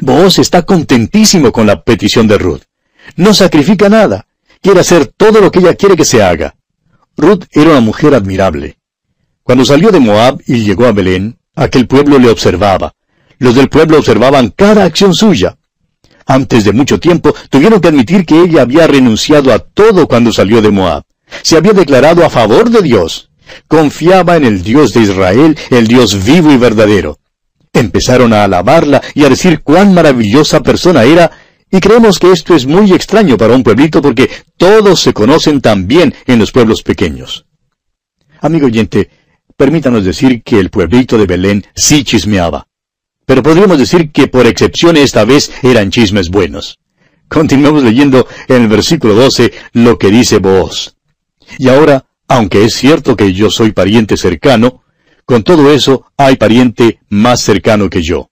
Vos 0.00 0.38
está 0.38 0.62
contentísimo 0.62 1.52
con 1.52 1.66
la 1.66 1.82
petición 1.82 2.26
de 2.26 2.38
Ruth. 2.38 2.62
No 3.16 3.34
sacrifica 3.34 3.88
nada. 3.88 4.26
Quiere 4.60 4.80
hacer 4.80 5.06
todo 5.06 5.40
lo 5.40 5.50
que 5.50 5.58
ella 5.58 5.74
quiere 5.74 5.96
que 5.96 6.04
se 6.04 6.22
haga. 6.22 6.56
Ruth 7.16 7.44
era 7.52 7.70
una 7.70 7.80
mujer 7.80 8.14
admirable. 8.14 8.78
Cuando 9.42 9.64
salió 9.64 9.90
de 9.90 10.00
Moab 10.00 10.40
y 10.46 10.64
llegó 10.64 10.86
a 10.86 10.92
Belén, 10.92 11.36
aquel 11.54 11.86
pueblo 11.86 12.18
le 12.18 12.30
observaba. 12.30 12.94
Los 13.38 13.54
del 13.54 13.68
pueblo 13.68 13.98
observaban 13.98 14.50
cada 14.50 14.84
acción 14.84 15.14
suya. 15.14 15.58
Antes 16.26 16.64
de 16.64 16.72
mucho 16.72 16.98
tiempo 16.98 17.34
tuvieron 17.50 17.80
que 17.80 17.88
admitir 17.88 18.24
que 18.24 18.40
ella 18.40 18.62
había 18.62 18.86
renunciado 18.86 19.52
a 19.52 19.58
todo 19.58 20.08
cuando 20.08 20.32
salió 20.32 20.62
de 20.62 20.70
Moab. 20.70 21.04
Se 21.42 21.56
había 21.56 21.72
declarado 21.72 22.24
a 22.24 22.30
favor 22.30 22.70
de 22.70 22.82
Dios. 22.82 23.30
Confiaba 23.68 24.36
en 24.36 24.44
el 24.44 24.62
Dios 24.62 24.94
de 24.94 25.02
Israel, 25.02 25.58
el 25.70 25.86
Dios 25.86 26.24
vivo 26.24 26.50
y 26.50 26.56
verdadero. 26.56 27.18
Empezaron 27.72 28.32
a 28.32 28.44
alabarla 28.44 29.02
y 29.14 29.24
a 29.24 29.28
decir 29.28 29.60
cuán 29.62 29.92
maravillosa 29.92 30.62
persona 30.62 31.02
era 31.04 31.30
y 31.74 31.80
creemos 31.80 32.20
que 32.20 32.30
esto 32.30 32.54
es 32.54 32.66
muy 32.66 32.92
extraño 32.92 33.36
para 33.36 33.56
un 33.56 33.64
pueblito 33.64 34.00
porque 34.00 34.30
todos 34.56 35.00
se 35.00 35.12
conocen 35.12 35.60
tan 35.60 35.88
bien 35.88 36.14
en 36.24 36.38
los 36.38 36.52
pueblos 36.52 36.84
pequeños. 36.84 37.46
Amigo 38.40 38.66
oyente, 38.66 39.10
permítanos 39.56 40.04
decir 40.04 40.44
que 40.44 40.60
el 40.60 40.70
pueblito 40.70 41.18
de 41.18 41.26
Belén 41.26 41.66
sí 41.74 42.04
chismeaba. 42.04 42.68
Pero 43.26 43.42
podríamos 43.42 43.76
decir 43.76 44.12
que 44.12 44.28
por 44.28 44.46
excepción 44.46 44.96
esta 44.96 45.24
vez 45.24 45.50
eran 45.64 45.90
chismes 45.90 46.30
buenos. 46.30 46.78
Continuamos 47.26 47.82
leyendo 47.82 48.28
en 48.46 48.62
el 48.62 48.68
versículo 48.68 49.16
12 49.16 49.52
lo 49.72 49.98
que 49.98 50.12
dice 50.12 50.38
Boaz. 50.38 50.94
Y 51.58 51.66
ahora, 51.70 52.04
aunque 52.28 52.62
es 52.62 52.74
cierto 52.74 53.16
que 53.16 53.32
yo 53.32 53.50
soy 53.50 53.72
pariente 53.72 54.16
cercano, 54.16 54.84
con 55.24 55.42
todo 55.42 55.72
eso 55.72 56.06
hay 56.16 56.36
pariente 56.36 57.00
más 57.08 57.40
cercano 57.40 57.90
que 57.90 58.00
yo. 58.00 58.30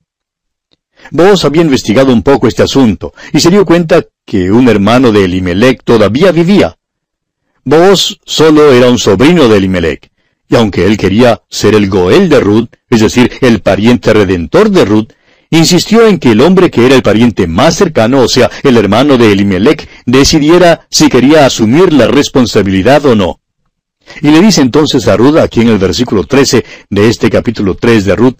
Vos 1.14 1.44
había 1.44 1.60
investigado 1.60 2.10
un 2.10 2.22
poco 2.22 2.48
este 2.48 2.62
asunto 2.62 3.12
y 3.34 3.40
se 3.40 3.50
dio 3.50 3.66
cuenta 3.66 4.02
que 4.24 4.50
un 4.50 4.66
hermano 4.70 5.12
de 5.12 5.26
Elimelech 5.26 5.82
todavía 5.84 6.32
vivía. 6.32 6.78
Vos 7.64 8.18
solo 8.24 8.72
era 8.72 8.88
un 8.88 8.98
sobrino 8.98 9.46
de 9.46 9.58
Elimelech, 9.58 10.10
y 10.48 10.56
aunque 10.56 10.86
él 10.86 10.96
quería 10.96 11.42
ser 11.50 11.74
el 11.74 11.90
Goel 11.90 12.30
de 12.30 12.40
Ruth, 12.40 12.68
es 12.88 13.00
decir, 13.00 13.30
el 13.42 13.60
pariente 13.60 14.14
redentor 14.14 14.70
de 14.70 14.86
Ruth, 14.86 15.12
insistió 15.50 16.06
en 16.06 16.18
que 16.18 16.30
el 16.30 16.40
hombre 16.40 16.70
que 16.70 16.86
era 16.86 16.94
el 16.94 17.02
pariente 17.02 17.46
más 17.46 17.74
cercano, 17.74 18.22
o 18.22 18.28
sea, 18.28 18.50
el 18.62 18.78
hermano 18.78 19.18
de 19.18 19.32
Elimelech, 19.32 19.86
decidiera 20.06 20.86
si 20.88 21.10
quería 21.10 21.44
asumir 21.44 21.92
la 21.92 22.06
responsabilidad 22.06 23.04
o 23.04 23.14
no. 23.14 23.38
Y 24.22 24.30
le 24.30 24.40
dice 24.40 24.62
entonces 24.62 25.06
a 25.08 25.16
Ruth, 25.18 25.36
aquí 25.36 25.60
en 25.60 25.68
el 25.68 25.78
versículo 25.78 26.24
13 26.24 26.64
de 26.88 27.08
este 27.08 27.28
capítulo 27.28 27.74
3 27.74 28.06
de 28.06 28.16
Ruth, 28.16 28.38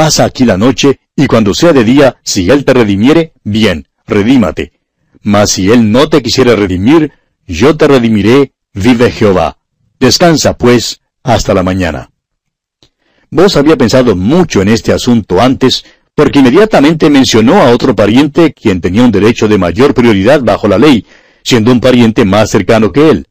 Pasa 0.00 0.24
aquí 0.24 0.46
la 0.46 0.56
noche, 0.56 0.98
y 1.14 1.26
cuando 1.26 1.52
sea 1.52 1.74
de 1.74 1.84
día, 1.84 2.16
si 2.24 2.50
él 2.50 2.64
te 2.64 2.72
redimiere, 2.72 3.34
bien, 3.44 3.86
redímate. 4.06 4.72
Mas 5.20 5.50
si 5.50 5.70
él 5.70 5.92
no 5.92 6.08
te 6.08 6.22
quisiera 6.22 6.56
redimir, 6.56 7.12
yo 7.46 7.76
te 7.76 7.86
redimiré, 7.86 8.54
vive 8.72 9.10
Jehová. 9.10 9.58
Descansa, 9.98 10.56
pues, 10.56 11.02
hasta 11.22 11.52
la 11.52 11.62
mañana. 11.62 12.08
Vos 13.30 13.58
había 13.58 13.76
pensado 13.76 14.16
mucho 14.16 14.62
en 14.62 14.68
este 14.68 14.90
asunto 14.94 15.38
antes, 15.38 15.84
porque 16.14 16.38
inmediatamente 16.38 17.10
mencionó 17.10 17.60
a 17.60 17.70
otro 17.70 17.94
pariente 17.94 18.54
quien 18.54 18.80
tenía 18.80 19.04
un 19.04 19.12
derecho 19.12 19.48
de 19.48 19.58
mayor 19.58 19.92
prioridad 19.92 20.40
bajo 20.40 20.66
la 20.66 20.78
ley, 20.78 21.04
siendo 21.42 21.72
un 21.72 21.80
pariente 21.80 22.24
más 22.24 22.48
cercano 22.48 22.90
que 22.90 23.10
él. 23.10 23.26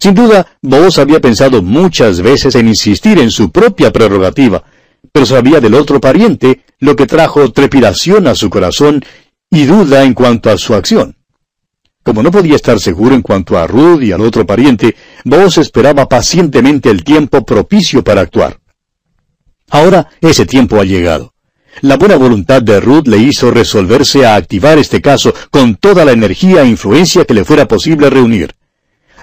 Sin 0.00 0.16
duda, 0.16 0.58
vos 0.62 0.98
había 0.98 1.20
pensado 1.20 1.62
muchas 1.62 2.22
veces 2.22 2.56
en 2.56 2.66
insistir 2.66 3.20
en 3.20 3.30
su 3.30 3.52
propia 3.52 3.92
prerrogativa, 3.92 4.64
pero 5.10 5.26
sabía 5.26 5.60
del 5.60 5.74
otro 5.74 6.00
pariente, 6.00 6.60
lo 6.78 6.94
que 6.94 7.06
trajo 7.06 7.50
trepidación 7.52 8.26
a 8.26 8.34
su 8.34 8.50
corazón 8.50 9.04
y 9.50 9.64
duda 9.64 10.04
en 10.04 10.14
cuanto 10.14 10.50
a 10.50 10.58
su 10.58 10.74
acción. 10.74 11.16
Como 12.02 12.22
no 12.22 12.30
podía 12.30 12.56
estar 12.56 12.80
seguro 12.80 13.14
en 13.14 13.22
cuanto 13.22 13.56
a 13.58 13.66
Ruth 13.66 14.02
y 14.02 14.12
al 14.12 14.20
otro 14.20 14.44
pariente, 14.44 14.96
Boaz 15.24 15.58
esperaba 15.58 16.08
pacientemente 16.08 16.90
el 16.90 17.04
tiempo 17.04 17.44
propicio 17.44 18.02
para 18.02 18.22
actuar. 18.22 18.58
Ahora 19.70 20.08
ese 20.20 20.44
tiempo 20.44 20.80
ha 20.80 20.84
llegado. 20.84 21.32
La 21.80 21.96
buena 21.96 22.16
voluntad 22.16 22.60
de 22.60 22.80
Ruth 22.80 23.06
le 23.06 23.18
hizo 23.18 23.50
resolverse 23.50 24.26
a 24.26 24.34
activar 24.34 24.78
este 24.78 25.00
caso 25.00 25.32
con 25.50 25.76
toda 25.76 26.04
la 26.04 26.12
energía 26.12 26.62
e 26.62 26.68
influencia 26.68 27.24
que 27.24 27.34
le 27.34 27.44
fuera 27.44 27.66
posible 27.66 28.10
reunir. 28.10 28.54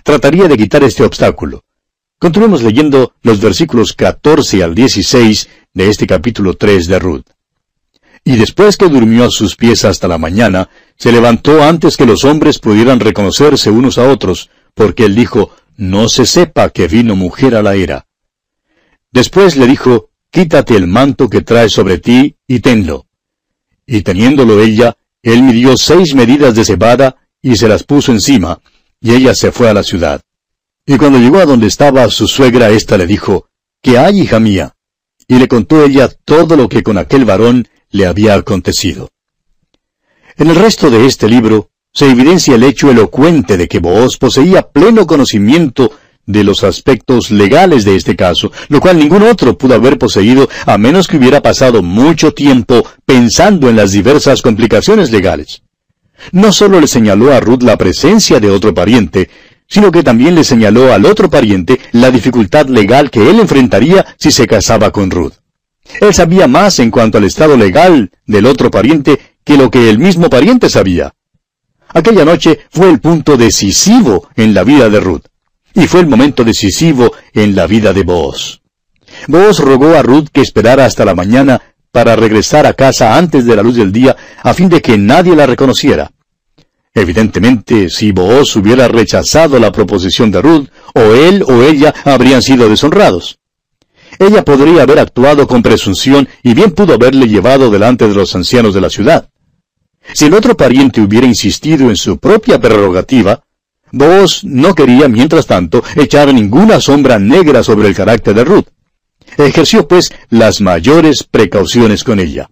Trataría 0.03 0.47
de 0.47 0.57
quitar 0.57 0.83
este 0.83 1.03
obstáculo. 1.03 1.63
Continuemos 2.19 2.63
leyendo 2.63 3.13
los 3.21 3.39
versículos 3.39 3.93
14 3.93 4.61
al 4.61 4.75
16 4.75 5.47
de 5.73 5.89
este 5.89 6.05
capítulo 6.05 6.53
3 6.53 6.87
de 6.87 6.99
Ruth. 6.99 7.23
Y 8.25 8.35
después 8.35 8.75
que 8.75 8.89
durmió 8.89 9.23
a 9.23 9.29
sus 9.29 9.55
pies 9.55 9.85
hasta 9.85 10.09
la 10.09 10.17
mañana, 10.17 10.69
se 10.97 11.13
levantó 11.13 11.63
antes 11.63 11.95
que 11.95 12.05
los 12.05 12.25
hombres 12.25 12.59
pudieran 12.59 12.99
reconocerse 12.99 13.71
unos 13.71 13.97
a 13.97 14.09
otros, 14.09 14.49
porque 14.73 15.05
él 15.05 15.15
dijo, 15.15 15.51
no 15.77 16.09
se 16.09 16.25
sepa 16.25 16.71
que 16.71 16.89
vino 16.89 17.15
mujer 17.15 17.55
a 17.55 17.63
la 17.63 17.75
era. 17.75 18.05
Después 19.13 19.55
le 19.55 19.65
dijo, 19.65 20.09
quítate 20.29 20.75
el 20.75 20.87
manto 20.87 21.29
que 21.29 21.39
traes 21.39 21.71
sobre 21.71 21.99
ti 21.99 22.35
y 22.45 22.59
tenlo. 22.59 23.05
Y 23.87 24.01
teniéndolo 24.01 24.59
ella, 24.61 24.97
él 25.23 25.41
midió 25.41 25.77
seis 25.77 26.13
medidas 26.15 26.53
de 26.53 26.65
cebada 26.65 27.15
y 27.41 27.55
se 27.55 27.69
las 27.69 27.83
puso 27.83 28.11
encima, 28.11 28.59
y 28.99 29.13
ella 29.13 29.33
se 29.33 29.53
fue 29.53 29.69
a 29.69 29.73
la 29.73 29.83
ciudad. 29.83 30.21
Y 30.91 30.97
cuando 30.97 31.19
llegó 31.19 31.37
a 31.37 31.45
donde 31.45 31.67
estaba 31.67 32.09
su 32.09 32.27
suegra, 32.27 32.71
ésta 32.71 32.97
le 32.97 33.05
dijo, 33.05 33.45
¿Qué 33.79 33.99
hay, 33.99 34.21
hija 34.21 34.39
mía? 34.39 34.73
y 35.27 35.37
le 35.37 35.47
contó 35.47 35.85
ella 35.85 36.09
todo 36.25 36.57
lo 36.57 36.67
que 36.67 36.81
con 36.81 36.97
aquel 36.97 37.25
varón 37.25 37.67
le 37.91 38.07
había 38.07 38.33
acontecido. 38.33 39.11
En 40.35 40.47
el 40.47 40.55
resto 40.55 40.89
de 40.89 41.05
este 41.05 41.29
libro 41.29 41.69
se 41.93 42.09
evidencia 42.09 42.55
el 42.55 42.63
hecho 42.63 42.89
elocuente 42.89 43.55
de 43.55 43.67
que 43.67 43.77
Booz 43.77 44.17
poseía 44.17 44.63
pleno 44.63 45.05
conocimiento 45.05 45.91
de 46.25 46.43
los 46.43 46.63
aspectos 46.63 47.29
legales 47.29 47.85
de 47.85 47.95
este 47.95 48.15
caso, 48.15 48.51
lo 48.69 48.79
cual 48.79 48.97
ningún 48.97 49.21
otro 49.21 49.59
pudo 49.59 49.75
haber 49.75 49.99
poseído 49.99 50.49
a 50.65 50.79
menos 50.79 51.07
que 51.07 51.17
hubiera 51.17 51.43
pasado 51.43 51.83
mucho 51.83 52.33
tiempo 52.33 52.83
pensando 53.05 53.69
en 53.69 53.75
las 53.75 53.91
diversas 53.91 54.41
complicaciones 54.41 55.11
legales. 55.11 55.61
No 56.31 56.51
solo 56.51 56.81
le 56.81 56.87
señaló 56.87 57.31
a 57.31 57.39
Ruth 57.39 57.61
la 57.61 57.77
presencia 57.77 58.39
de 58.39 58.49
otro 58.49 58.73
pariente, 58.73 59.29
sino 59.69 59.91
que 59.91 60.03
también 60.03 60.35
le 60.35 60.43
señaló 60.43 60.91
al 60.91 61.05
otro 61.05 61.29
pariente 61.29 61.79
la 61.91 62.09
dificultad 62.09 62.67
legal 62.67 63.11
que 63.11 63.29
él 63.29 63.39
enfrentaría 63.39 64.05
si 64.17 64.31
se 64.31 64.47
casaba 64.47 64.91
con 64.91 65.11
Ruth. 65.11 65.33
Él 66.01 66.13
sabía 66.13 66.47
más 66.47 66.79
en 66.79 66.91
cuanto 66.91 67.17
al 67.17 67.23
estado 67.23 67.55
legal 67.55 68.11
del 68.25 68.45
otro 68.45 68.71
pariente 68.71 69.19
que 69.43 69.57
lo 69.57 69.69
que 69.69 69.89
el 69.89 69.99
mismo 69.99 70.29
pariente 70.29 70.69
sabía. 70.69 71.13
Aquella 71.89 72.25
noche 72.25 72.59
fue 72.69 72.89
el 72.89 72.99
punto 72.99 73.37
decisivo 73.37 74.29
en 74.35 74.53
la 74.53 74.63
vida 74.63 74.89
de 74.89 74.99
Ruth, 74.99 75.25
y 75.73 75.87
fue 75.87 76.01
el 76.01 76.07
momento 76.07 76.43
decisivo 76.43 77.11
en 77.33 77.55
la 77.55 77.65
vida 77.65 77.93
de 77.93 78.03
Boaz. 78.03 78.61
Boaz 79.27 79.59
rogó 79.59 79.95
a 79.95 80.03
Ruth 80.03 80.27
que 80.31 80.41
esperara 80.41 80.85
hasta 80.85 81.05
la 81.05 81.15
mañana 81.15 81.61
para 81.91 82.15
regresar 82.15 82.67
a 82.67 82.73
casa 82.73 83.17
antes 83.17 83.45
de 83.45 83.55
la 83.55 83.63
luz 83.63 83.75
del 83.75 83.91
día, 83.91 84.15
a 84.43 84.53
fin 84.53 84.69
de 84.69 84.81
que 84.81 84.97
nadie 84.97 85.35
la 85.35 85.47
reconociera. 85.47 86.11
Evidentemente, 86.99 87.89
si 87.89 88.11
Booz 88.11 88.57
hubiera 88.57 88.89
rechazado 88.89 89.57
la 89.57 89.71
proposición 89.71 90.31
de 90.31 90.41
Ruth, 90.41 90.67
o 90.93 90.99
él 90.99 91.43
o 91.47 91.63
ella 91.63 91.95
habrían 92.03 92.41
sido 92.41 92.67
deshonrados. 92.67 93.39
Ella 94.19 94.43
podría 94.43 94.83
haber 94.83 94.99
actuado 94.99 95.47
con 95.47 95.63
presunción 95.63 96.27
y 96.43 96.53
bien 96.53 96.71
pudo 96.71 96.95
haberle 96.95 97.29
llevado 97.29 97.71
delante 97.71 98.05
de 98.05 98.13
los 98.13 98.35
ancianos 98.35 98.73
de 98.73 98.81
la 98.81 98.89
ciudad. 98.89 99.29
Si 100.13 100.25
el 100.25 100.33
otro 100.33 100.57
pariente 100.57 100.99
hubiera 100.99 101.25
insistido 101.25 101.89
en 101.89 101.95
su 101.95 102.17
propia 102.17 102.59
prerrogativa, 102.59 103.43
Boaz 103.93 104.43
no 104.43 104.75
quería, 104.75 105.07
mientras 105.07 105.47
tanto, 105.47 105.81
echar 105.95 106.33
ninguna 106.33 106.81
sombra 106.81 107.17
negra 107.17 107.63
sobre 107.63 107.87
el 107.87 107.95
carácter 107.95 108.35
de 108.35 108.43
Ruth. 108.43 108.67
Ejerció, 109.37 109.87
pues, 109.87 110.11
las 110.29 110.59
mayores 110.59 111.23
precauciones 111.23 112.03
con 112.03 112.19
ella. 112.19 112.49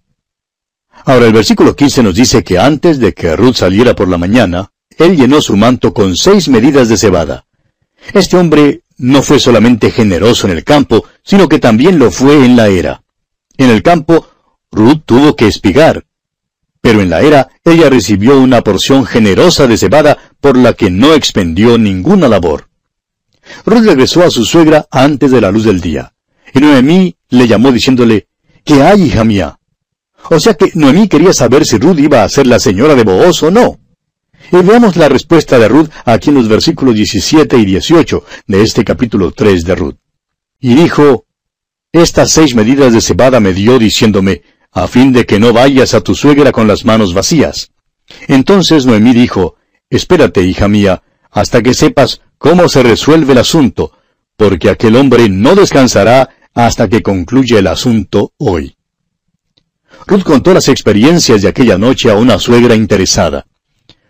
Ahora 1.04 1.26
el 1.26 1.32
versículo 1.32 1.74
15 1.74 2.02
nos 2.02 2.14
dice 2.14 2.44
que 2.44 2.58
antes 2.58 2.98
de 2.98 3.14
que 3.14 3.34
Ruth 3.36 3.56
saliera 3.56 3.94
por 3.94 4.08
la 4.08 4.18
mañana, 4.18 4.70
él 4.96 5.16
llenó 5.16 5.40
su 5.40 5.56
manto 5.56 5.94
con 5.94 6.16
seis 6.16 6.48
medidas 6.48 6.88
de 6.88 6.96
cebada. 6.96 7.46
Este 8.12 8.36
hombre 8.36 8.82
no 8.98 9.22
fue 9.22 9.38
solamente 9.38 9.90
generoso 9.90 10.46
en 10.46 10.54
el 10.54 10.64
campo, 10.64 11.04
sino 11.22 11.48
que 11.48 11.58
también 11.58 11.98
lo 11.98 12.10
fue 12.10 12.44
en 12.44 12.56
la 12.56 12.68
era. 12.68 13.02
En 13.56 13.70
el 13.70 13.82
campo, 13.82 14.28
Ruth 14.70 15.02
tuvo 15.06 15.36
que 15.36 15.46
espigar, 15.46 16.04
pero 16.80 17.00
en 17.00 17.10
la 17.10 17.20
era 17.20 17.48
ella 17.64 17.90
recibió 17.90 18.38
una 18.38 18.62
porción 18.62 19.04
generosa 19.04 19.66
de 19.66 19.76
cebada 19.76 20.18
por 20.40 20.56
la 20.56 20.72
que 20.72 20.90
no 20.90 21.14
expendió 21.14 21.78
ninguna 21.78 22.28
labor. 22.28 22.68
Ruth 23.64 23.84
regresó 23.84 24.24
a 24.24 24.30
su 24.30 24.44
suegra 24.44 24.86
antes 24.90 25.30
de 25.30 25.40
la 25.40 25.50
luz 25.50 25.64
del 25.64 25.80
día, 25.80 26.12
y 26.52 26.60
Noemí 26.60 27.16
le 27.30 27.48
llamó 27.48 27.72
diciéndole, 27.72 28.28
¿Qué 28.64 28.82
hay, 28.82 29.02
hija 29.02 29.24
mía? 29.24 29.58
O 30.30 30.38
sea 30.38 30.54
que 30.54 30.70
Noemí 30.74 31.08
quería 31.08 31.32
saber 31.32 31.64
si 31.64 31.78
Ruth 31.78 31.98
iba 31.98 32.22
a 32.22 32.28
ser 32.28 32.46
la 32.46 32.58
señora 32.58 32.94
de 32.94 33.04
Booz 33.04 33.42
o 33.42 33.50
no. 33.50 33.78
Y 34.52 34.56
veamos 34.56 34.96
la 34.96 35.08
respuesta 35.08 35.58
de 35.58 35.68
Ruth 35.68 35.90
aquí 36.04 36.30
en 36.30 36.36
los 36.36 36.48
versículos 36.48 36.94
17 36.94 37.58
y 37.58 37.64
18 37.64 38.24
de 38.46 38.62
este 38.62 38.84
capítulo 38.84 39.32
3 39.32 39.64
de 39.64 39.74
Ruth. 39.74 39.96
Y 40.60 40.74
dijo, 40.74 41.26
Estas 41.92 42.30
seis 42.30 42.54
medidas 42.54 42.92
de 42.92 43.00
cebada 43.00 43.40
me 43.40 43.52
dio 43.52 43.78
diciéndome, 43.78 44.42
a 44.72 44.86
fin 44.86 45.12
de 45.12 45.26
que 45.26 45.38
no 45.38 45.52
vayas 45.52 45.94
a 45.94 46.00
tu 46.02 46.14
suegra 46.14 46.52
con 46.52 46.66
las 46.66 46.84
manos 46.84 47.14
vacías. 47.14 47.72
Entonces 48.26 48.86
Noemí 48.86 49.12
dijo, 49.12 49.56
Espérate, 49.90 50.42
hija 50.42 50.68
mía, 50.68 51.02
hasta 51.30 51.62
que 51.62 51.74
sepas 51.74 52.20
cómo 52.38 52.68
se 52.68 52.82
resuelve 52.82 53.32
el 53.32 53.38
asunto, 53.38 53.92
porque 54.36 54.70
aquel 54.70 54.96
hombre 54.96 55.28
no 55.28 55.54
descansará 55.54 56.30
hasta 56.54 56.88
que 56.88 57.02
concluya 57.02 57.58
el 57.58 57.66
asunto 57.66 58.32
hoy. 58.38 58.77
Ruth 60.08 60.22
contó 60.22 60.54
las 60.54 60.68
experiencias 60.68 61.42
de 61.42 61.48
aquella 61.48 61.76
noche 61.76 62.10
a 62.10 62.14
una 62.14 62.38
suegra 62.38 62.74
interesada. 62.74 63.46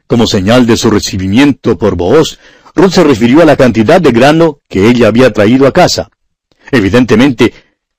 Como 0.06 0.28
señal 0.28 0.64
de 0.64 0.76
su 0.76 0.90
recibimiento 0.90 1.76
por 1.76 1.96
Booz, 1.96 2.38
Ruth 2.76 2.92
se 2.92 3.02
refirió 3.02 3.42
a 3.42 3.44
la 3.44 3.56
cantidad 3.56 4.00
de 4.00 4.12
grano 4.12 4.60
que 4.68 4.88
ella 4.88 5.08
había 5.08 5.32
traído 5.32 5.66
a 5.66 5.72
casa. 5.72 6.08
Evidentemente, 6.70 7.52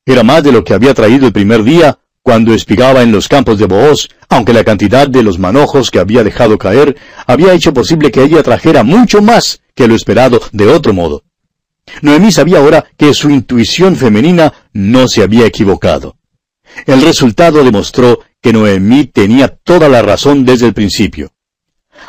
era 0.05 0.23
más 0.23 0.45
de 0.45 0.53
lo 0.53 0.63
que 0.63 0.73
había 0.73 0.93
traído 0.93 1.27
el 1.27 1.33
primer 1.33 1.61
día 1.61 1.99
cuando 2.23 2.53
espigaba 2.53 3.03
en 3.03 3.11
los 3.11 3.27
campos 3.27 3.59
de 3.59 3.65
Booz, 3.65 4.07
aunque 4.29 4.53
la 4.53 4.63
cantidad 4.63 5.09
de 5.09 5.21
los 5.21 5.37
manojos 5.37 5.91
que 5.91 5.99
había 5.99 6.23
dejado 6.23 6.57
caer 6.57 6.95
había 7.27 7.51
hecho 7.51 7.73
posible 7.73 8.11
que 8.11 8.23
ella 8.23 8.41
trajera 8.43 8.83
mucho 8.83 9.21
más 9.21 9.59
que 9.75 9.89
lo 9.89 9.95
esperado 9.95 10.39
de 10.53 10.67
otro 10.67 10.93
modo. 10.93 11.23
Noemí 12.01 12.31
sabía 12.31 12.59
ahora 12.59 12.85
que 12.95 13.13
su 13.13 13.29
intuición 13.29 13.97
femenina 13.97 14.53
no 14.71 15.09
se 15.09 15.21
había 15.21 15.45
equivocado. 15.45 16.15
El 16.85 17.01
resultado 17.01 17.63
demostró 17.63 18.19
que 18.41 18.53
Noemí 18.53 19.05
tenía 19.05 19.47
toda 19.47 19.89
la 19.89 20.01
razón 20.01 20.45
desde 20.45 20.67
el 20.67 20.73
principio. 20.73 21.31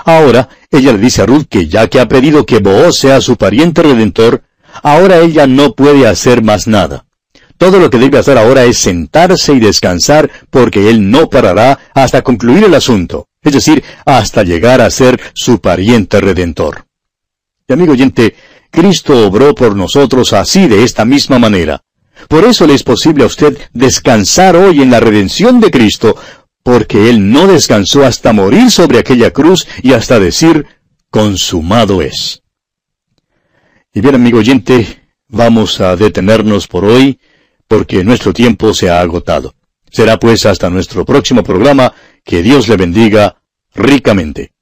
Ahora 0.04 0.48
ella 0.70 0.92
le 0.92 0.98
dice 0.98 1.22
a 1.22 1.26
Ruth 1.26 1.46
que 1.48 1.66
ya 1.66 1.88
que 1.88 2.00
ha 2.00 2.08
pedido 2.08 2.46
que 2.46 2.58
Booz 2.58 2.96
sea 2.96 3.20
su 3.20 3.36
pariente 3.36 3.82
redentor, 3.82 4.42
ahora 4.82 5.18
ella 5.18 5.46
no 5.46 5.74
puede 5.74 6.06
hacer 6.06 6.42
más 6.42 6.66
nada. 6.66 7.06
Todo 7.58 7.78
lo 7.78 7.90
que 7.90 7.98
debe 7.98 8.18
hacer 8.18 8.38
ahora 8.38 8.64
es 8.64 8.78
sentarse 8.78 9.52
y 9.52 9.60
descansar 9.60 10.30
porque 10.48 10.88
él 10.88 11.10
no 11.10 11.28
parará 11.28 11.78
hasta 11.94 12.22
concluir 12.22 12.64
el 12.64 12.74
asunto, 12.74 13.28
es 13.42 13.52
decir, 13.52 13.84
hasta 14.06 14.44
llegar 14.44 14.80
a 14.80 14.90
ser 14.90 15.20
su 15.34 15.60
pariente 15.60 16.20
redentor. 16.20 16.86
Y 17.68 17.72
amigo 17.74 17.92
oyente, 17.92 18.34
Cristo 18.70 19.26
obró 19.26 19.54
por 19.54 19.76
nosotros 19.76 20.32
así 20.32 20.68
de 20.68 20.84
esta 20.84 21.04
misma 21.04 21.38
manera. 21.38 21.82
Por 22.28 22.44
eso 22.44 22.66
le 22.66 22.74
es 22.74 22.82
posible 22.82 23.24
a 23.24 23.26
usted 23.26 23.58
descansar 23.72 24.56
hoy 24.56 24.82
en 24.82 24.90
la 24.90 25.00
redención 25.00 25.60
de 25.60 25.70
Cristo, 25.70 26.16
porque 26.62 27.10
Él 27.10 27.30
no 27.30 27.46
descansó 27.46 28.04
hasta 28.04 28.32
morir 28.32 28.70
sobre 28.70 28.98
aquella 28.98 29.30
cruz 29.30 29.66
y 29.82 29.92
hasta 29.92 30.20
decir, 30.20 30.66
consumado 31.10 32.02
es. 32.02 32.42
Y 33.92 34.00
bien, 34.00 34.14
amigo 34.14 34.38
oyente, 34.38 35.02
vamos 35.28 35.80
a 35.80 35.96
detenernos 35.96 36.68
por 36.68 36.84
hoy, 36.84 37.18
porque 37.66 38.04
nuestro 38.04 38.32
tiempo 38.32 38.74
se 38.74 38.90
ha 38.90 39.00
agotado. 39.00 39.54
Será 39.90 40.18
pues 40.18 40.46
hasta 40.46 40.70
nuestro 40.70 41.04
próximo 41.04 41.42
programa, 41.42 41.92
que 42.24 42.42
Dios 42.42 42.68
le 42.68 42.76
bendiga 42.76 43.42
ricamente. 43.74 44.52